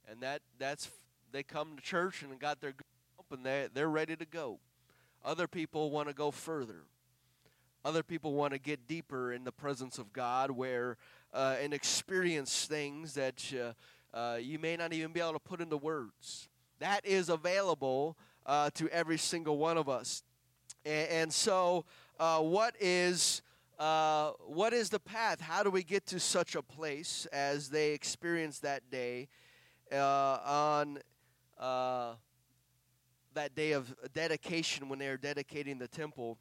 And 0.09 0.21
that 0.21 0.43
that's 0.59 0.91
they 1.33 1.43
come 1.43 1.75
to 1.77 1.83
church 1.83 2.23
and 2.23 2.39
got 2.39 2.61
their 2.61 2.73
goosebump 2.73 3.37
and 3.37 3.45
they 3.45 3.69
they're 3.73 3.89
ready 3.89 4.15
to 4.15 4.27
go. 4.27 4.61
Other 5.25 5.49
people 5.49 5.91
want 5.91 6.09
to 6.09 6.15
go 6.15 6.31
further. 6.31 6.83
Other 7.85 8.03
people 8.03 8.35
want 8.35 8.53
to 8.53 8.59
get 8.59 8.87
deeper 8.87 9.33
in 9.33 9.45
the 9.45 9.53
presence 9.53 9.99
of 9.99 10.13
God 10.13 10.51
where 10.51 10.97
uh, 11.33 11.57
and 11.61 11.75
experience 11.75 12.67
things 12.67 13.15
that 13.15 13.43
uh, 13.55 14.17
uh, 14.17 14.37
you 14.37 14.59
may 14.59 14.77
not 14.77 14.93
even 14.93 15.13
be 15.13 15.21
able 15.21 15.33
to 15.33 15.39
put 15.39 15.61
into 15.61 15.77
words. 15.77 16.49
That 16.79 17.05
is 17.05 17.29
available 17.29 18.17
uh, 18.47 18.71
to 18.75 18.89
every 18.89 19.19
single 19.19 19.59
one 19.59 19.77
of 19.77 19.89
us. 19.89 20.23
And, 20.85 21.09
and 21.11 21.33
so, 21.33 21.85
uh, 22.19 22.41
what 22.41 22.75
is 22.81 23.43
uh, 23.79 24.31
what 24.47 24.73
is 24.73 24.91
the 24.91 25.01
path? 25.01 25.41
How 25.41 25.63
do 25.63 25.71
we 25.71 25.83
get 25.83 26.07
to 26.07 26.21
such 26.21 26.55
a 26.55 26.63
place 26.63 27.27
as 27.33 27.69
they 27.69 27.93
experienced 27.93 28.63
that 28.63 28.89
day 28.91 29.29
on 29.93 31.01
that 33.35 33.55
day 33.55 33.73
of 33.73 33.95
dedication 34.13 34.89
when 34.89 34.99
they 34.99 35.09
are 35.09 35.17
dedicating 35.17 35.79
the 35.79 35.89
temple, 35.89 36.39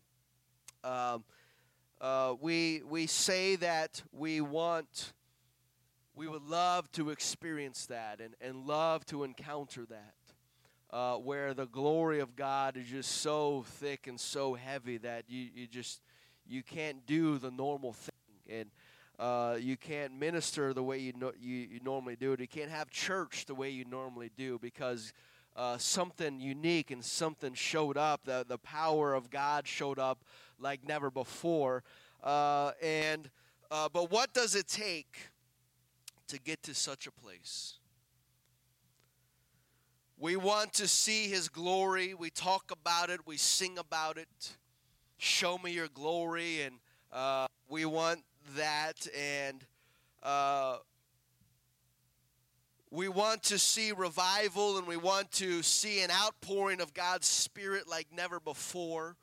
um, 0.84 1.23
uh, 2.01 2.36
we 2.41 2.82
we 2.84 3.08
say 3.08 3.56
that 3.56 4.01
we 4.12 4.41
want, 4.41 5.13
we 6.15 6.27
would 6.27 6.43
love 6.43 6.91
to 6.91 7.10
experience 7.10 7.86
that 7.86 8.19
and, 8.19 8.36
and 8.41 8.67
love 8.67 9.06
to 9.06 9.23
encounter 9.23 9.86
that, 9.86 10.95
uh, 10.95 11.15
where 11.15 11.53
the 11.53 11.65
glory 11.65 12.19
of 12.19 12.36
God 12.36 12.77
is 12.77 12.88
just 12.88 13.12
so 13.12 13.63
thick 13.79 14.08
and 14.08 14.19
so 14.19 14.53
heavy 14.53 14.97
that 14.97 15.25
you, 15.27 15.47
you 15.56 15.67
just 15.67 16.01
you 16.47 16.62
can't 16.63 17.06
do 17.06 17.38
the 17.38 17.51
normal 17.51 17.93
thing 17.93 18.13
and. 18.49 18.69
Uh, 19.19 19.56
you 19.62 19.77
can't 19.77 20.17
minister 20.17 20.73
the 20.73 20.82
way 20.82 20.97
you, 20.97 21.13
no, 21.15 21.32
you, 21.39 21.56
you 21.56 21.79
normally 21.84 22.15
do 22.15 22.34
it. 22.34 22.39
You 22.39 22.47
can't 22.47 22.71
have 22.71 22.89
church 22.89 23.45
the 23.45 23.53
way 23.53 23.69
you 23.69 23.86
normally 23.86 24.32
do 24.36 24.58
because 24.58 25.13
uh, 25.56 25.78
something 25.78 26.39
unique 26.39 26.92
and 26.92 27.04
something 27.04 27.54
showed 27.54 27.98
up. 27.98 28.22
The, 28.26 28.46
the 28.48 28.58
power 28.58 29.13
of 29.13 29.30
God 29.30 29.68
showed 29.68 30.00
up 30.00 30.24
like 30.60 30.88
never 30.88 31.12
before. 31.12 31.84
Uh, 32.24 32.72
and 32.82 33.30
uh, 33.70 33.89
but 33.92 34.12
what 34.12 34.34
does 34.34 34.56
it 34.56 34.68
take 34.68 35.18
to 36.28 36.39
get 36.39 36.63
to 36.63 36.74
such 36.74 37.08
a 37.08 37.12
place? 37.12 37.76
We 40.18 40.36
want 40.36 40.74
to 40.74 40.88
see 40.88 41.28
His 41.28 41.50
glory. 41.50 42.13
We 42.13 42.30
talk 42.30 42.72
about 42.72 43.10
it. 43.10 43.20
We 43.26 43.38
sing 43.38 43.78
about 43.78 44.18
it. 44.18 44.56
Show 45.18 45.58
me 45.58 45.72
your 45.72 45.88
glory, 45.88 46.62
and 46.62 46.76
uh, 47.12 47.48
we 47.68 47.86
want 47.86 48.24
that. 48.56 49.08
And 49.18 49.66
uh, 50.22 50.78
we 52.93 53.08
want 53.08 53.41
to 53.41 53.58
see 53.58 53.91
revival 53.91 54.77
and 54.77 54.86
we 54.86 54.97
want 54.97 55.32
to 55.32 55.63
see 55.63 56.03
an 56.03 56.12
outpouring 56.12 56.79
of 56.79 56.93
God's 56.93 57.27
Spirit 57.27 57.89
like 57.89 58.06
never 58.15 58.39
before. 58.39 59.15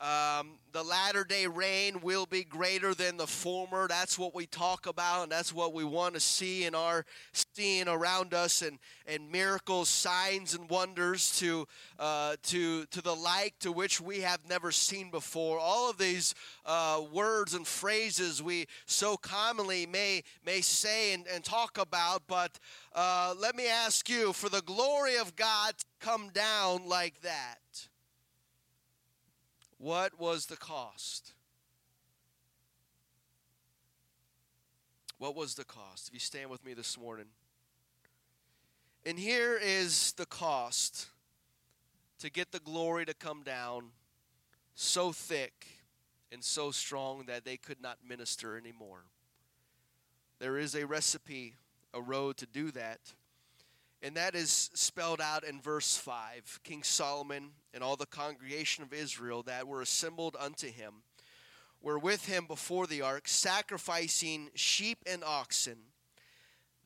Um, 0.00 0.58
the 0.70 0.84
latter 0.84 1.24
day 1.24 1.48
rain 1.48 2.00
will 2.02 2.24
be 2.24 2.44
greater 2.44 2.94
than 2.94 3.16
the 3.16 3.26
former. 3.26 3.88
That's 3.88 4.16
what 4.16 4.32
we 4.32 4.46
talk 4.46 4.86
about, 4.86 5.24
and 5.24 5.32
that's 5.32 5.52
what 5.52 5.72
we 5.74 5.82
want 5.82 6.14
to 6.14 6.20
see 6.20 6.64
in 6.64 6.76
our 6.76 7.04
seeing 7.32 7.88
around 7.88 8.32
us, 8.32 8.62
and, 8.62 8.78
and 9.06 9.28
miracles, 9.32 9.88
signs, 9.88 10.54
and 10.54 10.70
wonders 10.70 11.36
to 11.40 11.66
uh, 11.98 12.36
to 12.44 12.84
to 12.86 13.02
the 13.02 13.14
like 13.14 13.58
to 13.60 13.72
which 13.72 14.00
we 14.00 14.20
have 14.20 14.38
never 14.48 14.70
seen 14.70 15.10
before. 15.10 15.58
All 15.58 15.90
of 15.90 15.98
these 15.98 16.32
uh, 16.64 17.02
words 17.12 17.54
and 17.54 17.66
phrases 17.66 18.40
we 18.40 18.66
so 18.86 19.16
commonly 19.16 19.84
may 19.84 20.22
may 20.46 20.60
say 20.60 21.12
and, 21.12 21.26
and 21.26 21.42
talk 21.42 21.76
about, 21.76 22.22
but 22.28 22.60
uh, 22.94 23.34
let 23.36 23.56
me 23.56 23.66
ask 23.66 24.08
you: 24.08 24.32
for 24.32 24.48
the 24.48 24.62
glory 24.62 25.16
of 25.16 25.34
God 25.34 25.76
to 25.76 25.84
come 25.98 26.28
down 26.28 26.88
like 26.88 27.20
that 27.22 27.87
what 29.78 30.18
was 30.20 30.46
the 30.46 30.56
cost? 30.56 31.32
What 35.18 35.34
was 35.34 35.54
the 35.54 35.64
cost? 35.64 36.08
If 36.08 36.14
you 36.14 36.20
stand 36.20 36.50
with 36.50 36.64
me 36.64 36.74
this 36.74 36.98
morning. 36.98 37.26
And 39.06 39.18
here 39.18 39.58
is 39.60 40.12
the 40.12 40.26
cost 40.26 41.06
to 42.18 42.30
get 42.30 42.52
the 42.52 42.60
glory 42.60 43.06
to 43.06 43.14
come 43.14 43.42
down 43.42 43.90
so 44.74 45.12
thick 45.12 45.66
and 46.30 46.42
so 46.42 46.70
strong 46.70 47.24
that 47.26 47.44
they 47.44 47.56
could 47.56 47.80
not 47.80 47.98
minister 48.06 48.56
anymore. 48.56 49.04
There 50.38 50.58
is 50.58 50.74
a 50.74 50.86
recipe, 50.86 51.54
a 51.94 52.00
road 52.00 52.36
to 52.38 52.46
do 52.46 52.70
that. 52.72 53.00
And 54.02 54.16
that 54.16 54.34
is 54.34 54.70
spelled 54.74 55.20
out 55.20 55.44
in 55.44 55.60
verse 55.60 55.96
5. 55.96 56.60
King 56.62 56.82
Solomon 56.82 57.50
and 57.74 57.82
all 57.82 57.96
the 57.96 58.06
congregation 58.06 58.84
of 58.84 58.92
Israel 58.92 59.42
that 59.44 59.66
were 59.66 59.80
assembled 59.80 60.36
unto 60.38 60.70
him 60.70 61.02
were 61.80 61.98
with 61.98 62.26
him 62.26 62.46
before 62.46 62.86
the 62.86 63.02
ark, 63.02 63.26
sacrificing 63.26 64.50
sheep 64.54 64.98
and 65.06 65.24
oxen 65.24 65.78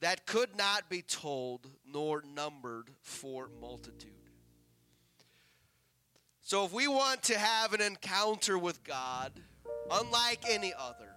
that 0.01 0.27
could 0.27 0.57
not 0.57 0.91
be 0.91 1.01
told 1.01 1.69
nor 1.87 2.23
numbered 2.35 2.91
for 3.01 3.49
multitude. 3.61 4.11
So, 6.41 6.65
if 6.65 6.73
we 6.73 6.89
want 6.89 7.23
to 7.25 7.39
have 7.39 7.73
an 7.73 7.81
encounter 7.81 8.59
with 8.59 8.83
God, 8.83 9.33
unlike 9.91 10.41
any 10.49 10.75
other, 10.77 11.09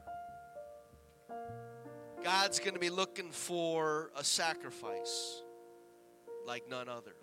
God's 2.23 2.59
going 2.59 2.75
to 2.75 2.79
be 2.79 2.91
looking 2.91 3.31
for 3.31 4.11
a 4.15 4.23
sacrifice 4.23 5.41
like 6.45 6.69
none 6.69 6.89
other. 6.89 7.15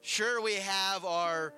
Sure, 0.00 0.40
we 0.40 0.54
have 0.54 1.04
our 1.04 1.52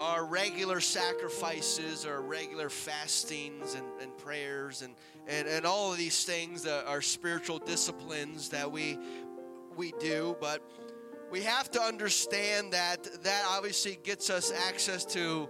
our 0.00 0.24
regular 0.24 0.80
sacrifices, 0.80 2.04
our 2.04 2.20
regular 2.20 2.68
fastings 2.68 3.74
and, 3.74 3.86
and 4.00 4.16
prayers, 4.18 4.82
and, 4.82 4.96
and, 5.28 5.46
and 5.46 5.64
all 5.64 5.92
of 5.92 5.98
these 5.98 6.24
things 6.24 6.64
that 6.64 6.84
are 6.86 7.00
spiritual 7.00 7.58
disciplines 7.58 8.48
that 8.48 8.70
we 8.70 8.98
we 9.76 9.92
do, 10.00 10.36
but 10.40 10.62
we 11.30 11.42
have 11.42 11.70
to 11.72 11.80
understand 11.80 12.72
that 12.72 13.04
that 13.22 13.44
obviously 13.48 13.98
gets 14.02 14.30
us 14.30 14.52
access 14.68 15.04
to 15.04 15.48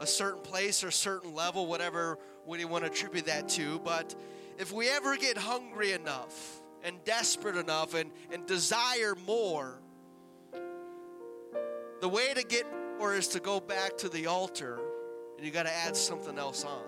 a 0.00 0.06
certain 0.06 0.42
place 0.42 0.84
or 0.84 0.88
a 0.88 0.92
certain 0.92 1.34
level, 1.34 1.66
whatever 1.66 2.18
we 2.44 2.64
want 2.64 2.84
to 2.84 2.90
attribute 2.90 3.26
that 3.26 3.48
to. 3.48 3.80
But 3.80 4.14
if 4.58 4.72
we 4.72 4.88
ever 4.88 5.16
get 5.16 5.36
hungry 5.36 5.92
enough 5.92 6.60
and 6.86 7.02
desperate 7.04 7.56
enough 7.56 7.94
and, 7.94 8.12
and 8.32 8.46
desire 8.46 9.16
more, 9.26 9.80
the 12.00 12.08
way 12.08 12.32
to 12.32 12.44
get 12.44 12.64
more 12.98 13.14
is 13.14 13.28
to 13.28 13.40
go 13.40 13.58
back 13.58 13.98
to 13.98 14.08
the 14.08 14.26
altar 14.26 14.78
and 15.36 15.44
you 15.44 15.52
got 15.52 15.64
to 15.64 15.74
add 15.74 15.96
something 15.96 16.38
else 16.38 16.64
on. 16.64 16.84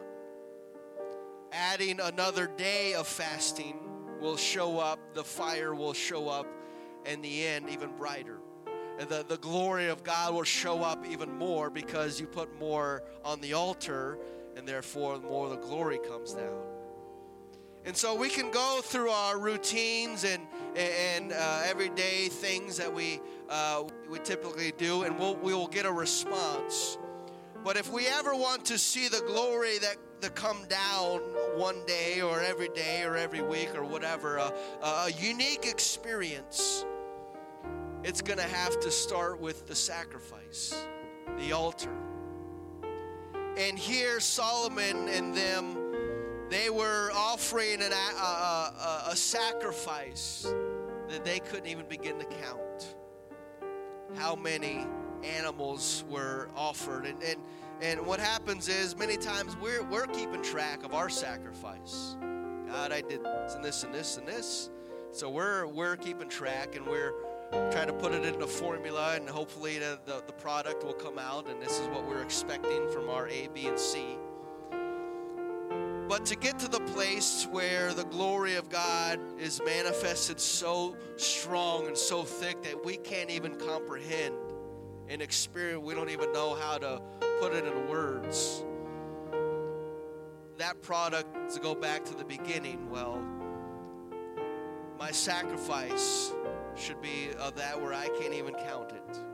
Adding 1.53 1.99
another 2.01 2.46
day 2.46 2.94
of 2.94 3.07
fasting 3.09 3.76
will 4.20 4.36
show 4.36 4.78
up, 4.78 5.01
the 5.14 5.24
fire 5.24 5.74
will 5.74 5.92
show 5.92 6.28
up, 6.28 6.46
and 7.05 7.22
the 7.22 7.46
end 7.46 7.68
even 7.68 7.90
brighter. 7.96 8.38
And 8.99 9.09
the, 9.09 9.24
the 9.26 9.38
glory 9.38 9.88
of 9.88 10.03
God 10.03 10.34
will 10.34 10.44
show 10.44 10.82
up 10.82 11.07
even 11.07 11.36
more 11.36 11.70
because 11.70 12.20
you 12.20 12.26
put 12.26 12.59
more 12.59 13.03
on 13.24 13.40
the 13.40 13.55
altar, 13.55 14.18
and 14.57 14.66
therefore 14.66 15.18
more 15.18 15.49
the 15.49 15.57
glory 15.57 15.99
comes 15.99 16.34
down. 16.34 16.78
And 17.89 17.97
so 17.97 18.14
we 18.14 18.28
can 18.28 18.51
go 18.51 18.80
through 18.84 19.09
our 19.09 19.39
routines 19.39 20.24
and, 20.24 20.47
and 20.76 21.32
uh, 21.32 21.62
everyday 21.64 22.28
things 22.28 22.76
that 22.76 22.93
we, 22.93 23.18
uh, 23.49 23.84
we 24.11 24.18
typically 24.18 24.74
do, 24.76 25.05
and 25.05 25.18
we'll, 25.18 25.36
we 25.36 25.55
will 25.55 25.68
get 25.68 25.86
a 25.86 25.91
response. 25.91 26.99
But 27.64 27.78
if 27.78 27.91
we 27.91 28.07
ever 28.07 28.34
want 28.34 28.66
to 28.66 28.76
see 28.76 29.09
the 29.09 29.22
glory 29.26 29.78
that, 29.78 29.97
that 30.20 30.34
come 30.34 30.66
down 30.68 31.20
one 31.57 31.76
day 31.86 32.20
or 32.20 32.43
every 32.43 32.68
day 32.68 33.05
or 33.05 33.16
every 33.16 33.41
week 33.41 33.74
or 33.74 33.84
whatever, 33.84 34.39
uh, 34.39 34.51
a 34.82 35.11
unique 35.12 35.64
experience, 35.64 36.84
it's 38.05 38.20
going 38.20 38.39
to 38.39 38.45
have 38.45 38.78
to 38.80 38.91
start 38.91 39.41
with 39.41 39.66
the 39.66 39.74
sacrifice, 39.74 40.74
the 41.39 41.53
altar. 41.53 41.97
And 43.57 43.78
here, 43.78 44.20
Solomon 44.20 45.09
and 45.09 45.34
them, 45.34 45.88
they 46.51 46.70
were 46.70 47.11
offering 47.14 47.82
an, 47.82 47.92
a, 47.92 47.94
a, 47.94 49.05
a 49.11 49.16
sacrifice 49.16 50.53
that 51.09 51.24
they 51.24 51.40
couldn't 51.40 51.66
even 51.66 51.86
begin 51.86 52.18
to 52.18 52.24
count. 52.24 52.96
How 54.16 54.34
many 54.34 54.86
animals 55.24 56.05
were 56.09 56.49
offered. 56.57 57.07
And, 57.07 57.22
and, 57.22 57.40
and 57.80 58.07
what 58.07 58.20
happens 58.20 58.68
is 58.68 58.96
many 58.96 59.16
times 59.16 59.57
we're, 59.61 59.82
we're 59.84 60.07
keeping 60.07 60.42
track 60.42 60.84
of 60.84 60.94
our 60.94 61.09
sacrifice. 61.09 62.16
God, 62.68 62.92
I 62.92 63.01
did 63.01 63.22
this 63.24 63.55
and 63.55 63.64
this 63.64 63.82
and 63.84 63.94
this 63.94 64.16
and 64.16 64.26
this. 64.26 64.70
So 65.12 65.30
we're, 65.30 65.66
we're 65.66 65.96
keeping 65.96 66.28
track 66.28 66.76
and 66.76 66.86
we're 66.86 67.14
trying 67.70 67.86
to 67.86 67.94
put 67.94 68.12
it 68.12 68.24
in 68.24 68.34
into 68.34 68.46
formula 68.46 69.14
and 69.14 69.28
hopefully 69.28 69.78
the, 69.78 69.99
the, 70.05 70.22
the 70.26 70.32
product 70.34 70.84
will 70.84 70.92
come 70.92 71.18
out 71.18 71.49
and 71.49 71.61
this 71.62 71.80
is 71.80 71.88
what 71.88 72.07
we're 72.07 72.22
expecting 72.22 72.90
from 72.90 73.09
our 73.09 73.26
A, 73.28 73.49
B, 73.55 73.66
and 73.66 73.78
C. 73.78 74.18
But 76.09 76.24
to 76.26 76.36
get 76.36 76.59
to 76.61 76.68
the 76.68 76.80
place 76.80 77.46
where 77.50 77.92
the 77.92 78.04
glory 78.04 78.54
of 78.54 78.70
God 78.70 79.20
is 79.38 79.61
manifested 79.62 80.40
so 80.40 80.96
strong 81.16 81.86
and 81.86 81.96
so 81.96 82.22
thick 82.22 82.62
that 82.62 82.82
we 82.82 82.96
can't 82.96 83.28
even 83.28 83.56
comprehend 83.56 84.34
and 85.09 85.20
experience, 85.20 85.84
we 85.84 85.94
don't 85.94 86.09
even 86.09 86.32
know 86.32 86.54
how 86.54 86.78
to 86.78 87.02
put 87.40 87.52
it 87.52 87.66
in 87.66 87.88
words. 87.90 88.64
That 90.56 90.80
product, 90.80 91.52
to 91.54 91.61
go 91.61 91.74
back 91.74 92.06
to 92.06 92.14
the 92.14 92.24
beginning, 92.24 92.88
well, 92.88 93.22
my 94.98 95.11
sacrifice 95.11 96.32
should 96.74 97.02
be 97.02 97.28
of 97.38 97.54
that 97.56 97.80
where 97.80 97.92
I 97.92 98.09
can't 98.18 98.32
even 98.32 98.54
count 98.54 98.92
it 98.92 99.28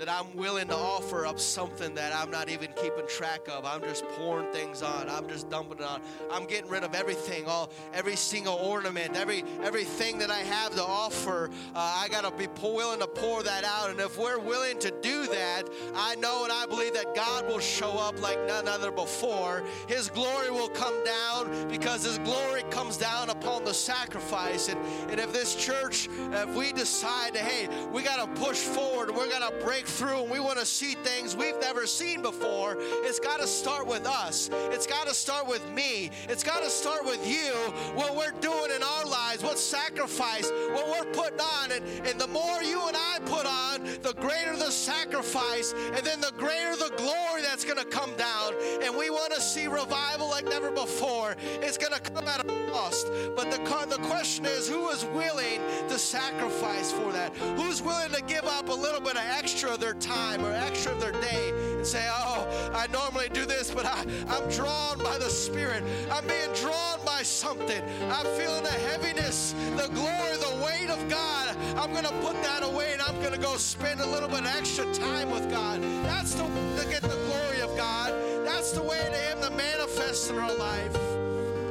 that 0.00 0.08
I'm 0.08 0.34
willing 0.34 0.68
to 0.68 0.74
offer 0.74 1.26
up 1.26 1.38
something 1.38 1.94
that 1.94 2.16
I'm 2.16 2.30
not 2.30 2.48
even 2.48 2.72
keeping 2.74 3.06
track 3.06 3.40
of. 3.48 3.66
I'm 3.66 3.82
just 3.82 4.02
pouring 4.16 4.50
things 4.50 4.80
on. 4.80 5.10
I'm 5.10 5.28
just 5.28 5.50
dumping 5.50 5.76
it 5.76 5.84
on. 5.84 6.00
I'm 6.30 6.46
getting 6.46 6.70
rid 6.70 6.84
of 6.84 6.94
everything, 6.94 7.44
all 7.46 7.70
every 7.92 8.16
single 8.16 8.54
ornament, 8.54 9.14
every 9.14 9.44
everything 9.62 10.16
that 10.20 10.30
I 10.30 10.38
have 10.38 10.74
to 10.76 10.82
offer. 10.82 11.50
Uh, 11.74 11.98
I 11.98 12.08
gotta 12.08 12.30
be 12.34 12.48
willing 12.62 13.00
to 13.00 13.06
pour 13.06 13.42
that 13.42 13.62
out. 13.62 13.90
And 13.90 14.00
if 14.00 14.16
we're 14.16 14.38
willing 14.38 14.78
to 14.78 14.90
do 15.02 15.26
that, 15.26 15.64
I 15.94 16.14
know 16.14 16.44
and 16.44 16.52
I 16.52 16.64
believe 16.64 16.94
that 16.94 17.14
God 17.14 17.46
will 17.46 17.60
show 17.60 17.98
up 17.98 18.18
like 18.22 18.38
none 18.46 18.68
other 18.68 18.90
before. 18.90 19.62
His 19.86 20.08
glory 20.08 20.50
will 20.50 20.70
come 20.70 20.94
down 21.04 21.68
because 21.68 22.04
His 22.04 22.16
glory 22.20 22.62
comes 22.70 22.96
down 22.96 23.28
upon 23.28 23.64
the 23.64 23.74
sacrifice. 23.74 24.70
And, 24.70 24.80
and 25.10 25.20
if 25.20 25.30
this 25.34 25.54
church, 25.54 26.08
if 26.32 26.54
we 26.54 26.72
decide, 26.72 27.36
hey, 27.36 27.68
we 27.92 28.02
gotta 28.02 28.28
push 28.40 28.56
forward, 28.56 29.14
we're 29.14 29.28
gonna 29.28 29.52
break 29.62 29.88
through 29.90 30.22
and 30.22 30.30
we 30.30 30.40
want 30.40 30.58
to 30.58 30.66
see 30.66 30.94
things 30.94 31.36
we've 31.36 31.58
never 31.60 31.86
seen 31.86 32.22
before, 32.22 32.76
it's 32.78 33.18
got 33.18 33.40
to 33.40 33.46
start 33.46 33.86
with 33.86 34.06
us. 34.06 34.48
It's 34.70 34.86
got 34.86 35.06
to 35.06 35.14
start 35.14 35.46
with 35.46 35.68
me. 35.72 36.10
It's 36.28 36.42
got 36.42 36.62
to 36.62 36.70
start 36.70 37.04
with 37.04 37.26
you, 37.26 37.52
what 37.94 38.16
we're 38.16 38.38
doing 38.40 38.70
in 38.74 38.82
our 38.82 39.04
lives, 39.04 39.42
what 39.42 39.58
sacrifice, 39.58 40.50
what 40.72 40.88
we're 40.88 41.12
putting 41.12 41.40
on. 41.40 41.72
And, 41.72 41.84
and 42.06 42.20
the 42.20 42.28
more 42.28 42.62
you 42.62 42.86
and 42.86 42.96
I 42.96 43.18
put 43.24 43.46
on, 43.46 43.84
the 44.02 44.14
greater 44.20 44.56
the 44.56 44.70
sacrifice, 44.70 45.72
and 45.72 46.06
then 46.06 46.20
the 46.20 46.32
greater 46.38 46.76
the 46.76 46.92
glory 46.96 47.42
that's 47.42 47.64
going 47.64 47.78
to 47.78 47.84
come 47.84 48.14
down. 48.16 48.54
And 48.82 48.96
we 48.96 49.10
want 49.10 49.34
to 49.34 49.40
see 49.40 49.66
revival 49.66 50.28
like 50.28 50.44
never 50.44 50.70
before. 50.70 51.36
It's 51.60 51.76
going 51.76 51.92
to 51.92 52.00
come 52.00 52.26
at 52.28 52.40
a 52.40 52.70
cost. 52.70 53.08
But 53.36 53.50
the, 53.50 53.58
the 53.88 54.02
question 54.06 54.46
is 54.46 54.68
who 54.68 54.88
is 54.90 55.04
willing 55.06 55.60
to 55.88 55.98
sacrifice 55.98 56.92
for 56.92 57.12
that? 57.12 57.34
Who's 57.56 57.82
willing 57.82 58.12
to 58.12 58.22
give 58.22 58.44
up 58.44 58.68
a 58.68 58.72
little 58.72 59.00
bit 59.00 59.16
of 59.16 59.22
extra 59.24 59.76
their 59.80 59.94
time 59.94 60.44
or 60.44 60.52
extra 60.52 60.92
of 60.92 61.00
their 61.00 61.12
day 61.12 61.52
and 61.76 61.86
say, 61.86 62.06
Oh, 62.10 62.70
I 62.74 62.86
normally 62.88 63.28
do 63.30 63.46
this, 63.46 63.70
but 63.70 63.86
I, 63.86 64.04
I'm 64.28 64.48
drawn 64.50 64.98
by 64.98 65.18
the 65.18 65.30
Spirit. 65.30 65.82
I'm 66.12 66.26
being 66.26 66.52
drawn 66.54 66.98
by 67.04 67.22
something. 67.22 67.82
I'm 68.10 68.26
feeling 68.38 68.62
the 68.62 68.70
heaviness, 68.88 69.54
the 69.76 69.88
glory, 69.94 70.36
the 70.36 70.62
weight 70.64 70.90
of 70.90 71.08
God. 71.08 71.56
I'm 71.76 71.92
going 71.92 72.04
to 72.04 72.12
put 72.20 72.40
that 72.42 72.62
away 72.62 72.92
and 72.92 73.02
I'm 73.02 73.18
going 73.20 73.32
to 73.32 73.40
go 73.40 73.56
spend 73.56 74.00
a 74.00 74.06
little 74.06 74.28
bit 74.28 74.44
extra 74.44 74.84
time 74.94 75.30
with 75.30 75.50
God. 75.50 75.82
That's 76.04 76.34
the 76.34 76.44
to 76.44 76.86
get 76.88 77.02
the 77.02 77.08
glory 77.08 77.60
of 77.60 77.74
God. 77.76 78.12
That's 78.44 78.72
the 78.72 78.82
way 78.82 78.98
to 78.98 79.16
Him 79.16 79.40
to 79.40 79.50
manifest 79.50 80.30
in 80.30 80.38
our 80.38 80.54
life 80.56 80.96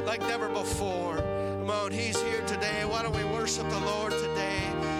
like 0.05 0.21
never 0.21 0.49
before. 0.49 1.17
Come 1.17 1.69
on, 1.69 1.91
He's 1.91 2.19
here 2.19 2.41
today. 2.47 2.83
Why 2.85 3.03
don't 3.03 3.15
we 3.15 3.23
worship 3.25 3.69
the 3.69 3.79
Lord 3.79 4.11
today? 4.11 4.98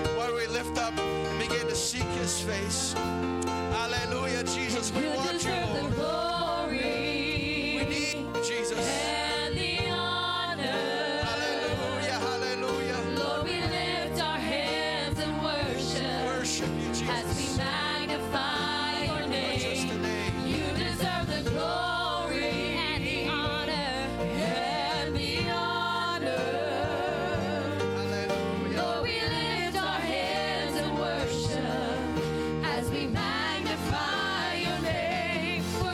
Why 0.49 0.55
don't 0.55 0.65
we 0.65 0.69
lift 0.69 0.79
up 0.79 0.97
and 0.97 1.39
begin 1.39 1.67
to 1.67 1.75
seek 1.75 2.07
His 2.19 2.41
face? 2.41 2.93
Hallelujah, 2.93 4.43
Jesus. 4.43 4.91
We 4.91 5.07
want 5.09 5.43
you, 5.43 5.51
Lord. 6.01 6.38